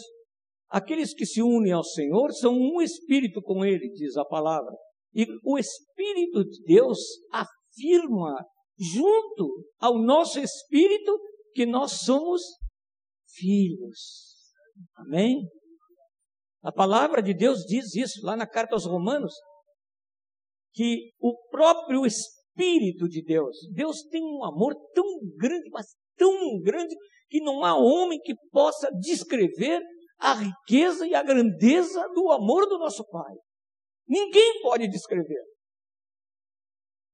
[0.69, 4.73] Aqueles que se unem ao Senhor são um espírito com Ele, diz a palavra.
[5.13, 6.97] E o Espírito de Deus
[7.31, 8.43] afirma
[8.77, 11.19] junto ao nosso espírito
[11.53, 12.41] que nós somos
[13.29, 14.33] filhos.
[14.95, 15.47] Amém?
[16.63, 19.33] A palavra de Deus diz isso lá na carta aos Romanos,
[20.73, 25.05] que o próprio Espírito de Deus, Deus tem um amor tão
[25.37, 26.95] grande, mas tão grande,
[27.29, 29.81] que não há homem que possa descrever
[30.19, 33.35] a riqueza e a grandeza do amor do nosso Pai.
[34.07, 35.43] Ninguém pode descrever.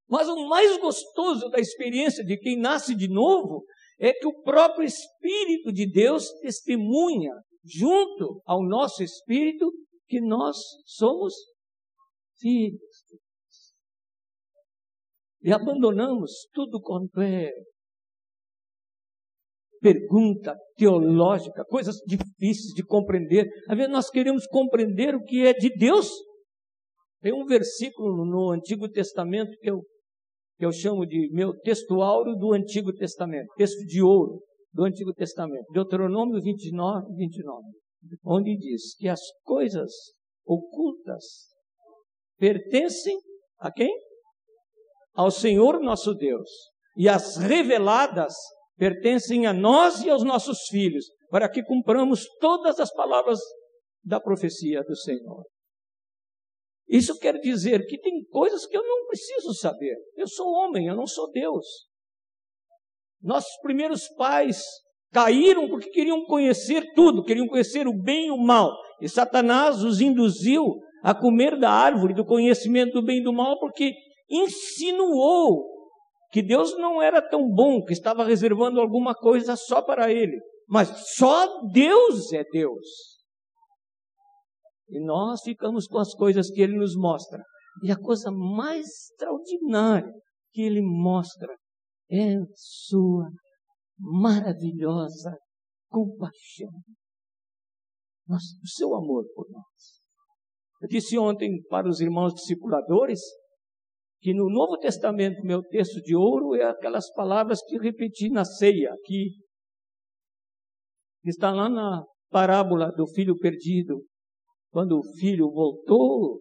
[0.10, 3.64] Mas o mais gostoso da experiência de quem nasce de novo
[4.00, 7.34] é que o próprio Espírito de Deus testemunha,
[7.64, 9.72] junto ao nosso espírito,
[10.08, 11.34] que nós somos
[12.40, 12.80] filhos.
[15.42, 17.50] E abandonamos tudo quanto é
[19.82, 23.48] pergunta teológica, coisas difíceis de compreender.
[23.70, 26.10] Às vezes nós queremos compreender o que é de Deus.
[27.22, 29.82] Tem um versículo no Antigo Testamento que eu
[30.58, 34.42] que eu chamo de meu texto áureo do Antigo Testamento, texto de ouro
[34.74, 37.64] do Antigo Testamento, Deuteronômio 29, 29,
[38.26, 39.90] onde diz que as coisas
[40.46, 41.24] ocultas
[42.38, 43.18] pertencem
[43.58, 43.90] a quem?
[45.20, 46.50] Ao Senhor nosso Deus.
[46.96, 48.34] E as reveladas
[48.78, 53.38] pertencem a nós e aos nossos filhos, para que cumpramos todas as palavras
[54.02, 55.44] da profecia do Senhor.
[56.88, 59.98] Isso quer dizer que tem coisas que eu não preciso saber.
[60.16, 61.66] Eu sou homem, eu não sou Deus.
[63.22, 64.64] Nossos primeiros pais
[65.12, 68.72] caíram porque queriam conhecer tudo, queriam conhecer o bem e o mal.
[69.02, 70.64] E Satanás os induziu
[71.04, 73.94] a comer da árvore do conhecimento do bem e do mal porque
[74.30, 75.80] insinuou
[76.32, 80.40] que Deus não era tão bom, que estava reservando alguma coisa só para ele.
[80.68, 83.20] Mas só Deus é Deus.
[84.90, 87.44] E nós ficamos com as coisas que ele nos mostra.
[87.84, 90.12] E a coisa mais extraordinária
[90.52, 91.56] que ele mostra
[92.12, 93.30] é sua
[93.98, 95.38] maravilhosa
[95.90, 96.70] compaixão.
[98.28, 100.00] Nossa, o seu amor por nós.
[100.82, 103.20] Eu disse ontem para os irmãos discipuladores
[104.22, 108.94] que no Novo Testamento, meu texto de ouro é aquelas palavras que repeti na ceia
[108.94, 109.36] aqui.
[111.24, 114.04] Está lá na parábola do filho perdido
[114.72, 116.40] quando o filho voltou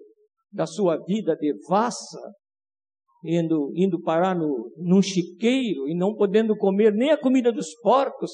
[0.53, 2.21] da sua vida devassa,
[3.25, 8.31] indo, indo parar no, num chiqueiro e não podendo comer nem a comida dos porcos,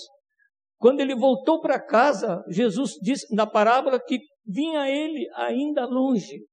[0.79, 6.45] quando ele voltou para casa, Jesus disse na parábola que vinha ele ainda longe,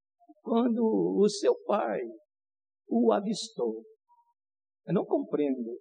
[0.42, 2.00] quando o seu pai
[2.92, 3.84] o avistou.
[4.86, 5.80] Eu não compreendo.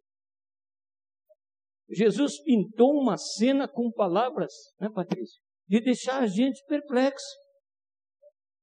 [1.91, 5.41] Jesus pintou uma cena com palavras, né, Patrícia?
[5.69, 7.27] De deixar a gente perplexo.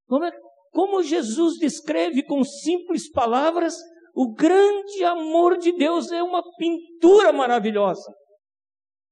[0.07, 0.31] Como, é,
[0.71, 3.75] como Jesus descreve com simples palavras
[4.19, 8.11] o grande amor de Deus é uma pintura maravilhosa.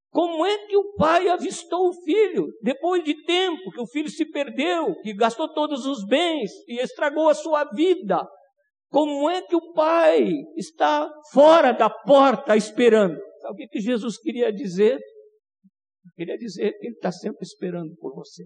[0.10, 4.26] Como é que o pai avistou o filho depois de tempo que o filho se
[4.32, 8.26] perdeu, que gastou todos os bens e estragou a sua vida?
[8.90, 13.18] Como é que o pai está fora da porta esperando?
[13.42, 15.00] Sabe o que Jesus queria dizer?
[16.16, 18.44] Queria dizer que ele está sempre esperando por você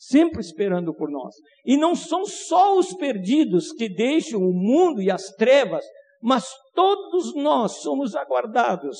[0.00, 1.34] sempre esperando por nós.
[1.62, 5.84] E não são só os perdidos que deixam o mundo e as trevas,
[6.22, 8.98] mas todos nós somos aguardados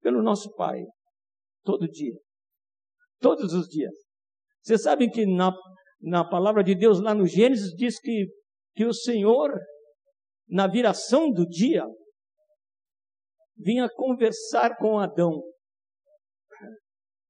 [0.00, 0.82] pelo nosso Pai,
[1.62, 2.14] todo dia,
[3.20, 3.92] todos os dias.
[4.62, 5.54] Vocês sabem que na,
[6.00, 8.26] na palavra de Deus, lá no Gênesis, diz que,
[8.74, 9.50] que o Senhor,
[10.48, 11.84] na viração do dia,
[13.56, 15.42] vinha conversar com Adão.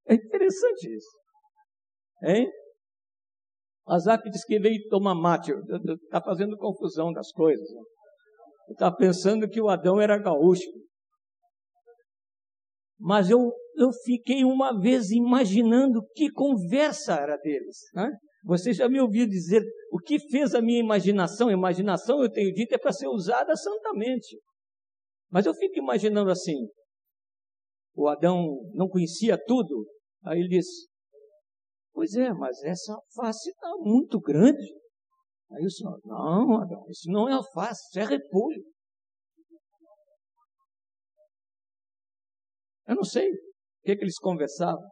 [0.07, 1.17] É interessante isso.
[2.23, 2.49] Hein?
[3.87, 5.51] Azap diz que veio tomar mate.
[6.03, 7.67] Está fazendo confusão das coisas.
[8.69, 10.69] Está pensando que o Adão era gaúcho.
[12.97, 17.77] Mas eu, eu fiquei uma vez imaginando que conversa era deles.
[17.93, 18.09] Né?
[18.43, 21.49] Você já me ouviu dizer o que fez a minha imaginação?
[21.49, 24.37] Imaginação, eu tenho dito, é para ser usada santamente.
[25.29, 26.67] Mas eu fico imaginando assim:
[27.95, 29.85] o Adão não conhecia tudo,
[30.25, 30.87] aí ele disse:
[31.93, 34.73] Pois é, mas essa face está muito grande.
[35.51, 38.63] Aí o senhor, não, Adão, isso não é alface, isso é repolho.
[42.87, 43.35] Eu não sei o
[43.85, 44.83] que, que eles conversavam.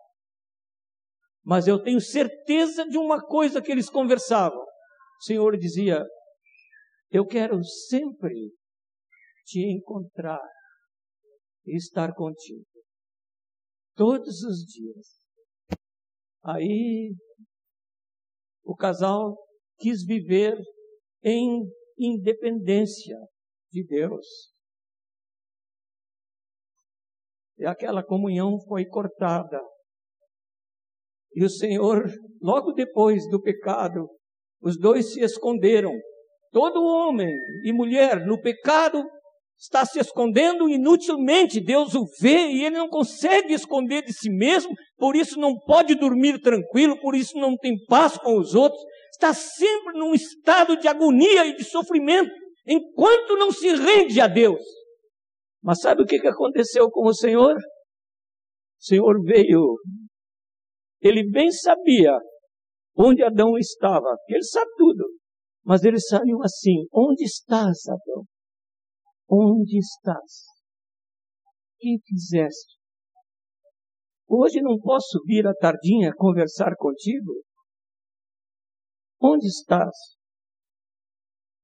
[1.43, 4.61] Mas eu tenho certeza de uma coisa que eles conversavam.
[4.61, 6.03] O Senhor dizia:
[7.09, 8.51] Eu quero sempre
[9.45, 10.41] te encontrar
[11.65, 12.65] e estar contigo.
[13.95, 15.21] Todos os dias.
[16.43, 17.13] Aí
[18.63, 19.37] o casal
[19.77, 20.57] quis viver
[21.23, 21.63] em
[21.97, 23.17] independência
[23.71, 24.53] de Deus.
[27.57, 29.59] E aquela comunhão foi cortada.
[31.33, 32.11] E o Senhor,
[32.41, 34.07] logo depois do pecado,
[34.61, 35.91] os dois se esconderam.
[36.51, 37.29] Todo homem
[37.63, 39.03] e mulher no pecado
[39.57, 41.63] está se escondendo inutilmente.
[41.63, 45.95] Deus o vê e ele não consegue esconder de si mesmo, por isso não pode
[45.95, 48.81] dormir tranquilo, por isso não tem paz com os outros.
[49.11, 52.31] Está sempre num estado de agonia e de sofrimento,
[52.67, 54.61] enquanto não se rende a Deus.
[55.63, 57.55] Mas sabe o que aconteceu com o Senhor?
[57.55, 59.77] O Senhor veio
[61.01, 62.17] ele bem sabia
[62.95, 65.21] onde Adão estava, ele sabe tudo.
[65.63, 68.25] Mas ele saiu assim: Onde estás, Adão?
[69.29, 70.45] Onde estás?
[71.79, 72.77] Que fizeste?
[74.27, 77.43] Hoje não posso vir à tardinha conversar contigo?
[79.19, 79.95] Onde estás?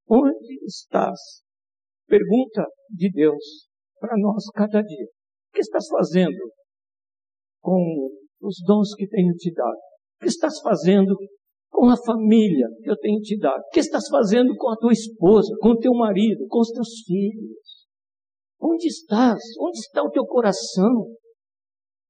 [0.08, 1.44] Onde estás?
[2.08, 3.68] Pergunta de Deus
[4.00, 5.06] para nós cada dia.
[5.50, 6.52] O que estás fazendo
[7.62, 8.10] com
[8.42, 9.78] os dons que tenho te dado?
[10.20, 11.16] O que estás fazendo
[11.70, 13.60] com a família que eu tenho te dado?
[13.60, 17.02] O que estás fazendo com a tua esposa, com o teu marido, com os teus
[17.06, 17.88] filhos?
[18.60, 19.40] Onde estás?
[19.60, 21.08] Onde está o teu coração?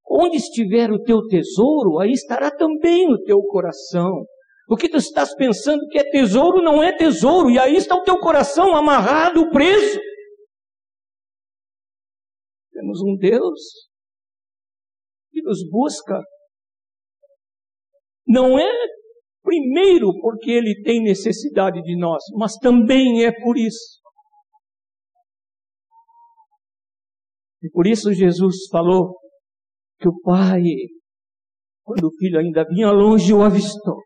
[0.09, 4.25] Onde estiver o teu tesouro, aí estará também o teu coração.
[4.69, 8.03] O que tu estás pensando que é tesouro não é tesouro, e aí está o
[8.03, 9.99] teu coração amarrado, preso.
[12.71, 13.59] Temos um Deus
[15.47, 16.21] nos busca
[18.27, 18.71] não é
[19.41, 24.01] primeiro porque ele tem necessidade de nós, mas também é por isso.
[27.63, 29.17] E por isso Jesus falou
[29.99, 30.61] que o Pai,
[31.83, 34.01] quando o filho ainda vinha longe, o avistou.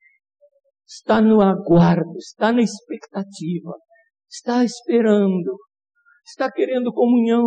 [0.88, 3.74] Está no aguardo, está na expectativa,
[4.30, 5.58] está esperando,
[6.26, 7.46] está querendo comunhão,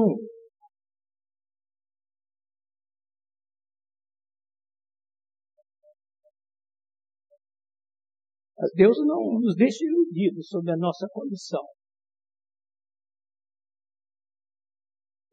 [8.75, 11.63] Deus não nos deixa iludidos sobre a nossa condição.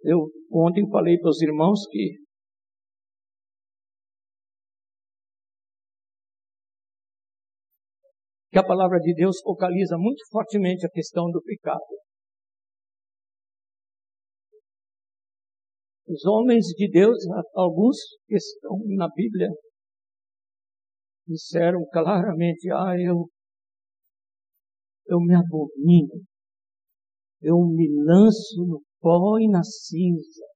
[0.04, 2.18] Eu ontem falei para os irmãos que
[8.52, 11.80] que a palavra de Deus focaliza muito fortemente a questão do pecado.
[16.06, 17.18] Os homens de Deus,
[17.56, 17.96] alguns
[18.28, 19.48] que estão na Bíblia,
[21.28, 23.30] disseram claramente: Ah, eu,
[25.08, 26.24] eu me abomino,
[27.42, 30.52] eu me lanço no pó e na cinza.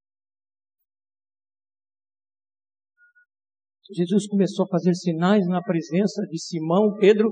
[3.94, 7.32] Jesus começou a fazer sinais na presença de Simão, Pedro.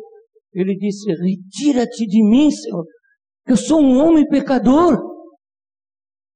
[0.54, 2.86] Ele disse: Retira-te de mim, Senhor,
[3.48, 4.94] eu sou um homem pecador.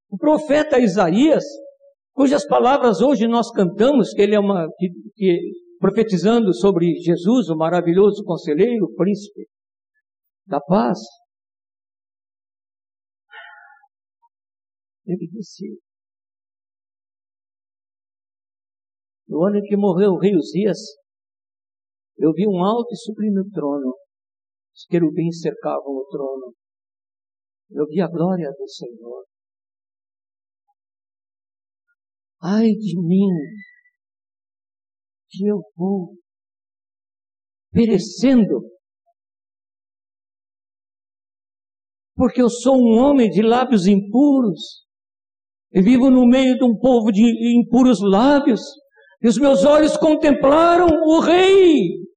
[0.09, 1.43] O profeta Isaías,
[2.13, 5.39] cujas palavras hoje nós cantamos, que ele é uma que, que
[5.79, 9.47] profetizando sobre Jesus, o maravilhoso conselheiro, príncipe
[10.45, 10.99] da paz.
[15.05, 15.79] Ele disse:
[19.27, 20.79] No ano em que morreu o rei Uzias,
[22.17, 23.95] eu vi um alto e sublime trono.
[24.73, 26.53] Os querubins cercavam o trono.
[27.69, 29.25] Eu vi a glória do Senhor.
[32.41, 33.27] Ai de mim,
[35.37, 36.15] que eu vou
[37.71, 38.61] perecendo.
[42.15, 44.85] Porque eu sou um homem de lábios impuros,
[45.71, 47.21] e vivo no meio de um povo de
[47.59, 48.61] impuros lábios,
[49.21, 52.07] e os meus olhos contemplaram o Rei.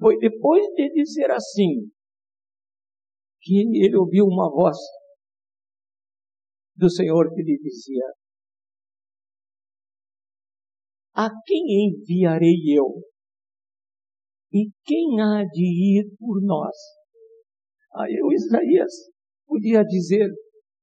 [0.00, 1.88] Foi depois de dizer assim,
[3.40, 4.76] que ele ouviu uma voz
[6.76, 8.04] do Senhor que lhe dizia:
[11.14, 13.02] A quem enviarei eu?
[14.52, 16.76] E quem há de ir por nós?
[17.94, 18.92] Aí o Isaías
[19.46, 20.28] podia dizer: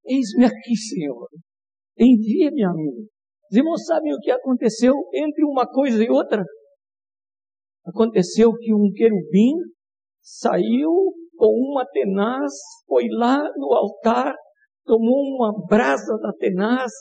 [0.06, 1.30] Eis-me aqui, Senhor,
[1.98, 3.08] envia-me a mim.
[3.52, 6.44] Os irmãos sabem o que aconteceu entre uma coisa e outra?
[7.86, 9.54] Aconteceu que um querubim
[10.22, 12.52] saiu com uma tenaz,
[12.88, 14.34] foi lá no altar,
[14.86, 16.92] tomou uma brasa da tenaz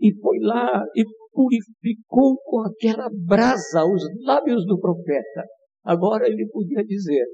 [0.00, 5.44] e foi lá e purificou com aquela brasa os lábios do profeta.
[5.84, 7.24] Agora ele podia dizer: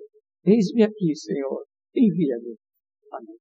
[0.45, 2.57] Eis-me aqui, Senhor, envia-me.
[3.13, 3.37] Amém.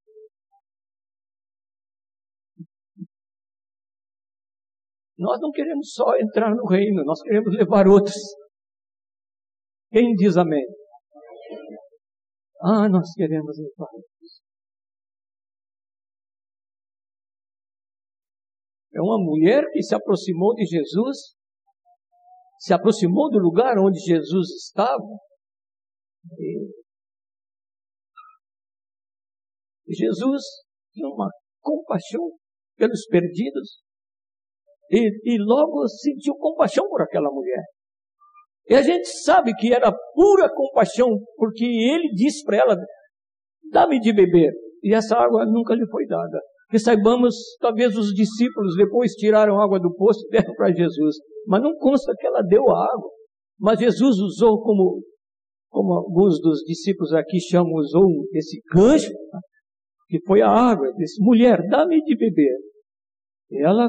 [5.17, 8.15] Nós não queremos só entrar no reino, nós queremos levar outros.
[9.91, 10.65] Quem diz amém?
[12.61, 13.89] Ah, nós queremos levar
[18.95, 21.35] É uma mulher que se aproximou de Jesus,
[22.59, 25.03] se aproximou do lugar onde Jesus estava.
[29.85, 30.41] E Jesus
[30.93, 31.29] tinha uma
[31.61, 32.31] compaixão
[32.77, 33.83] pelos perdidos.
[34.89, 37.63] E, e logo sentiu compaixão por aquela mulher.
[38.69, 42.77] E a gente sabe que era pura compaixão, porque ele disse para ela:
[43.71, 44.51] dá-me de beber.
[44.81, 46.39] E essa água nunca lhe foi dada.
[46.75, 51.15] Que saibamos, talvez os discípulos depois tiraram água do poço e deram para Jesus.
[51.47, 53.09] Mas não consta que ela deu a água.
[53.57, 55.01] Mas Jesus usou como,
[55.69, 59.09] como alguns dos discípulos aqui chamam, usou esse gancho,
[60.09, 60.91] que foi a água.
[60.97, 62.57] Disse, mulher, dá-me de beber.
[63.51, 63.87] E ela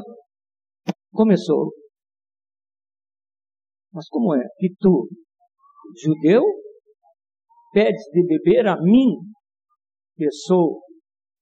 [1.11, 1.73] começou.
[3.91, 5.09] Mas como é que tu,
[6.01, 6.41] judeu,
[7.73, 9.17] pedes de beber a mim,
[10.15, 10.79] que sou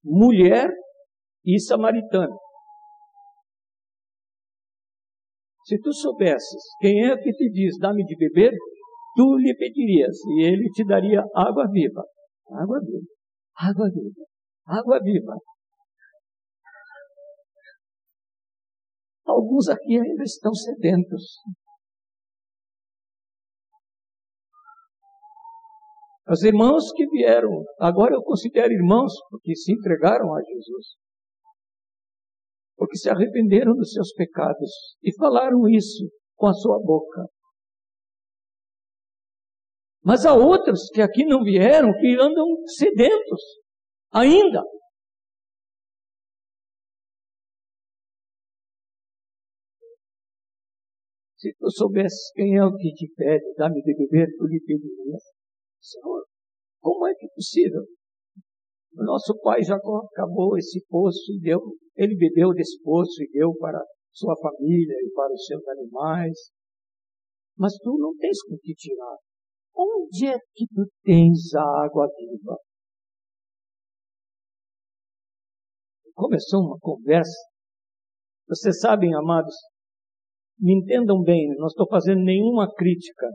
[0.03, 0.71] mulher
[1.45, 2.35] e samaritana?
[5.65, 8.51] Se tu soubesses quem é que te diz, dá-me de beber,
[9.15, 12.03] tu lhe pedirias e ele te daria água viva.
[12.51, 13.07] Água viva,
[13.57, 14.25] água viva,
[14.67, 15.37] água viva.
[19.25, 21.39] Alguns aqui ainda estão sedentos.
[26.29, 30.95] Os irmãos que vieram, agora eu considero irmãos, porque se entregaram a Jesus.
[32.78, 37.26] Porque se arrependeram dos seus pecados e falaram isso com a sua boca.
[40.03, 43.41] Mas há outros que aqui não vieram, que andam sedentos,
[44.11, 44.61] ainda.
[51.38, 55.17] Se tu soubesse quem é o que te pede, dá-me de beber, tu lhe pediria.
[55.82, 56.26] Senhor,
[56.80, 57.84] como é que é possível?
[58.97, 61.59] Nosso pai Jacó acabou esse poço e deu,
[61.97, 63.83] ele bebeu desse poço e deu para
[64.13, 66.37] sua família e para os seus animais.
[67.57, 69.17] Mas tu não tens com que tirar.
[69.75, 72.57] Onde é que tu tens a água viva?
[76.13, 77.37] Começou uma conversa.
[78.47, 79.53] Vocês sabem, amados,
[80.57, 83.27] me entendam bem, não estou fazendo nenhuma crítica.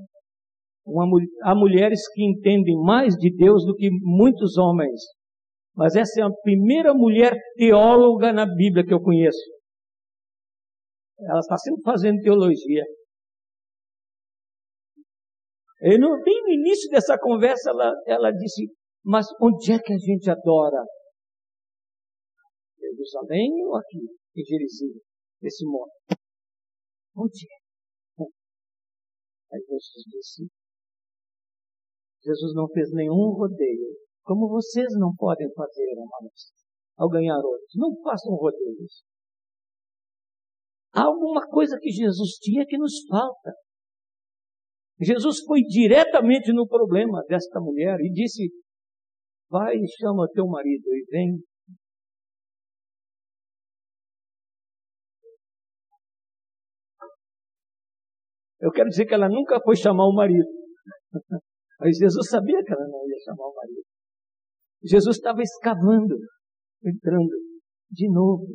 [0.87, 1.05] Uma,
[1.43, 4.99] há mulheres que entendem mais de Deus do que muitos homens.
[5.81, 9.41] Mas essa é a primeira mulher teóloga na Bíblia que eu conheço.
[11.19, 12.85] Ela está sempre fazendo teologia.
[15.81, 18.71] E no, bem no início dessa conversa, ela, ela disse:
[19.03, 20.85] Mas onde é que a gente adora?
[22.79, 24.01] Jerusalém ou aqui,
[24.37, 25.01] em Gerizim,
[25.41, 26.21] nesse monte?
[27.17, 28.25] Onde é?
[29.55, 30.47] Aí Jesus disse:
[32.23, 36.53] Jesus não fez nenhum rodeio, como vocês não podem fazer, amados,
[36.97, 37.73] ao ganhar outros.
[37.75, 39.03] Não façam rodeios.
[40.93, 43.53] Há alguma coisa que Jesus tinha que nos falta.
[45.01, 48.51] Jesus foi diretamente no problema desta mulher e disse:
[49.49, 51.43] Vai e chama teu marido e vem
[58.61, 60.47] Eu quero dizer que ela nunca foi chamar o marido.
[61.81, 63.80] Mas Jesus sabia que ela não ia chamar o marido.
[64.83, 66.17] Jesus estava escavando,
[66.85, 67.31] entrando
[67.91, 68.47] de novo,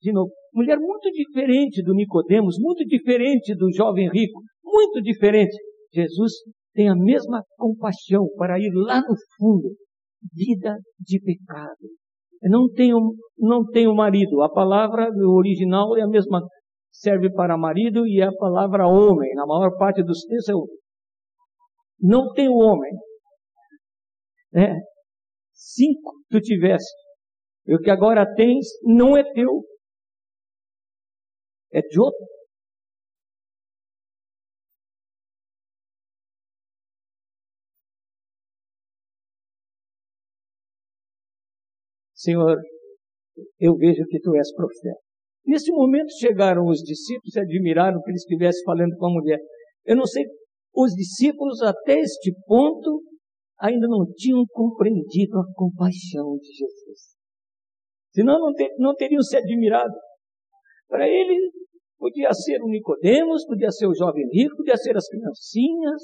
[0.00, 0.30] de novo.
[0.52, 5.56] Mulher muito diferente do Nicodemos, muito diferente do jovem rico, muito diferente.
[5.92, 6.32] Jesus
[6.74, 9.70] tem a mesma compaixão para ir lá no fundo,
[10.32, 11.88] vida de pecado.
[12.42, 14.42] Não tenho, não tenho marido.
[14.42, 16.42] A palavra original é a mesma
[16.94, 20.76] serve para marido e a palavra homem, na maior parte dos textos é homem.
[22.00, 22.92] Não tem o homem.
[24.54, 24.74] É
[25.64, 26.94] cinco tu tiveste,
[27.66, 29.64] e o que agora tens não é teu,
[31.72, 32.26] é de outro.
[42.14, 42.56] Senhor,
[43.58, 44.98] eu vejo que tu és profeta.
[45.46, 49.38] Nesse momento chegaram os discípulos e admiraram que ele estivesse falando com a mulher.
[49.84, 50.24] Eu não sei,
[50.74, 53.02] os discípulos até este ponto
[53.60, 57.14] ainda não tinham compreendido a compaixão de Jesus.
[58.12, 59.94] Senão não, ter, não teriam se admirado.
[60.88, 61.50] Para ele,
[61.98, 66.02] podia ser o Nicodemos, podia ser o jovem rico, podia ser as criancinhas,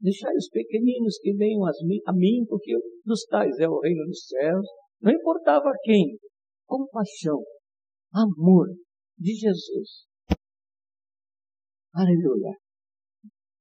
[0.00, 2.72] deixar os pequeninos que venham a mim, porque
[3.04, 4.66] dos tais é o reino dos céus.
[5.00, 6.18] Não importava quem.
[6.66, 7.42] Compaixão,
[8.14, 8.68] amor
[9.18, 10.06] de Jesus.
[11.92, 12.56] Aleluia.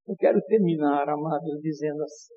[0.07, 2.35] Eu quero terminar, amados, dizendo assim.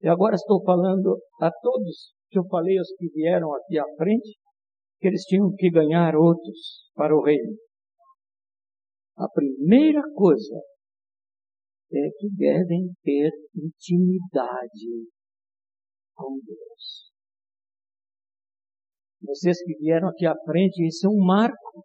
[0.00, 4.38] E agora estou falando a todos que eu falei, os que vieram aqui à frente,
[5.00, 7.56] que eles tinham que ganhar outros para o reino.
[9.16, 10.60] A primeira coisa
[11.92, 15.08] é que devem ter intimidade
[16.14, 17.10] com Deus.
[19.22, 21.84] Vocês que vieram aqui à frente, esse é um marco.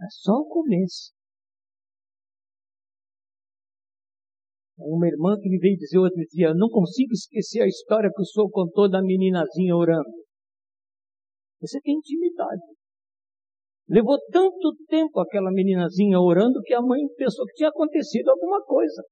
[0.00, 1.12] É só o começo.
[4.78, 8.24] Uma irmã que me veio dizer outro dia, não consigo esquecer a história que o
[8.24, 10.08] senhor contou da meninazinha orando.
[11.60, 12.62] Você tem intimidade.
[13.88, 19.02] Levou tanto tempo aquela meninazinha orando que a mãe pensou que tinha acontecido alguma coisa.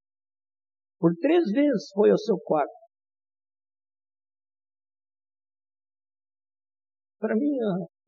[1.01, 2.73] Por três vezes foi ao seu quarto.
[7.19, 7.57] Para mim,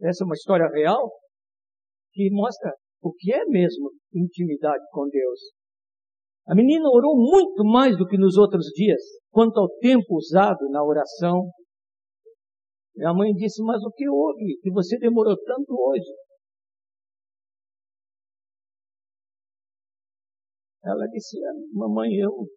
[0.00, 1.10] essa é uma história real
[2.12, 5.57] que mostra o que é mesmo intimidade com Deus.
[6.48, 10.82] A menina orou muito mais do que nos outros dias, quanto ao tempo usado na
[10.82, 11.50] oração.
[12.96, 16.10] E a mãe disse: Mas o que houve que você demorou tanto hoje?
[20.82, 22.48] Ela disse: ah, Mamãe, eu.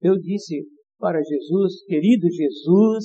[0.00, 0.66] Eu disse
[0.98, 3.04] para Jesus, querido Jesus,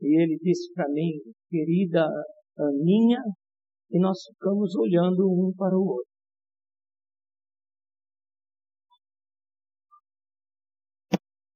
[0.00, 1.12] e ele disse para mim,
[1.48, 2.06] querida
[2.58, 3.22] Aninha,
[3.90, 6.09] e nós ficamos olhando um para o outro.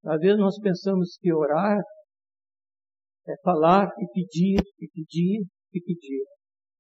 [0.07, 1.81] Às vezes nós pensamos que orar
[3.27, 6.25] é falar e pedir, e pedir, e pedir.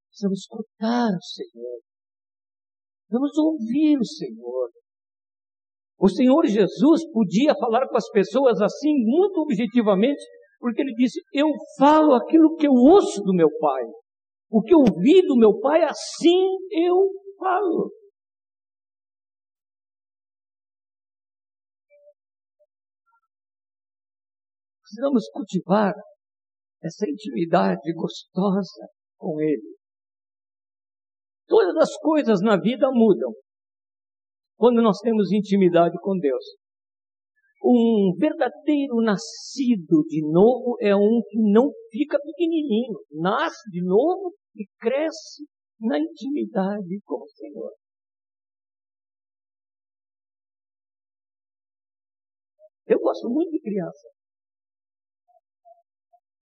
[0.09, 1.81] Precisamos escutar o Senhor.
[3.11, 4.71] Vamos ouvir o Senhor.
[5.99, 10.23] O Senhor Jesus podia falar com as pessoas assim, muito objetivamente,
[10.59, 11.49] porque ele disse: Eu
[11.79, 13.85] falo aquilo que eu ouço do meu Pai.
[14.51, 17.91] O que eu ouvi do meu Pai, assim eu falo.
[24.95, 25.93] Precisamos cultivar
[26.81, 28.87] essa intimidade gostosa
[29.19, 29.77] com Ele.
[31.49, 33.33] Todas as coisas na vida mudam
[34.57, 36.45] quando nós temos intimidade com Deus.
[37.65, 44.65] Um verdadeiro nascido de novo é um que não fica pequenininho, nasce de novo e
[44.79, 45.45] cresce
[45.81, 47.73] na intimidade com o Senhor.
[52.87, 54.14] Eu gosto muito de criança.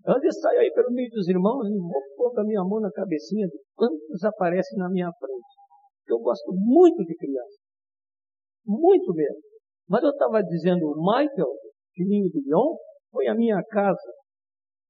[0.05, 1.79] Às vezes saio aí pelo meio dos irmãos e
[2.17, 5.53] vou a minha mão na cabecinha de quantos aparecem na minha frente.
[6.09, 7.59] Eu gosto muito de criança.
[8.67, 9.43] Muito mesmo.
[9.89, 11.53] Mas eu estava dizendo, o Michael,
[11.95, 12.77] filhinho do Leon,
[13.11, 14.13] foi à minha casa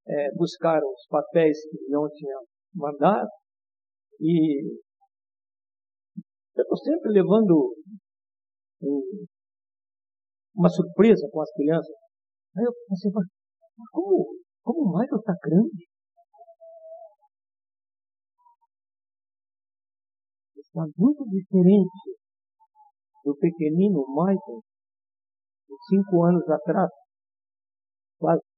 [0.06, 2.36] é, buscar os papéis que Leon tinha
[2.74, 3.28] mandado.
[4.20, 4.62] E
[6.56, 7.74] eu estou sempre levando
[8.82, 9.26] um,
[10.56, 11.94] uma surpresa com as crianças.
[12.56, 13.26] Aí eu pensei, mas
[13.90, 15.88] como como o Michael está grande.
[20.56, 22.16] Está muito diferente
[23.24, 24.62] do pequenino Michael
[25.68, 26.90] de cinco anos atrás,
[28.18, 28.51] quase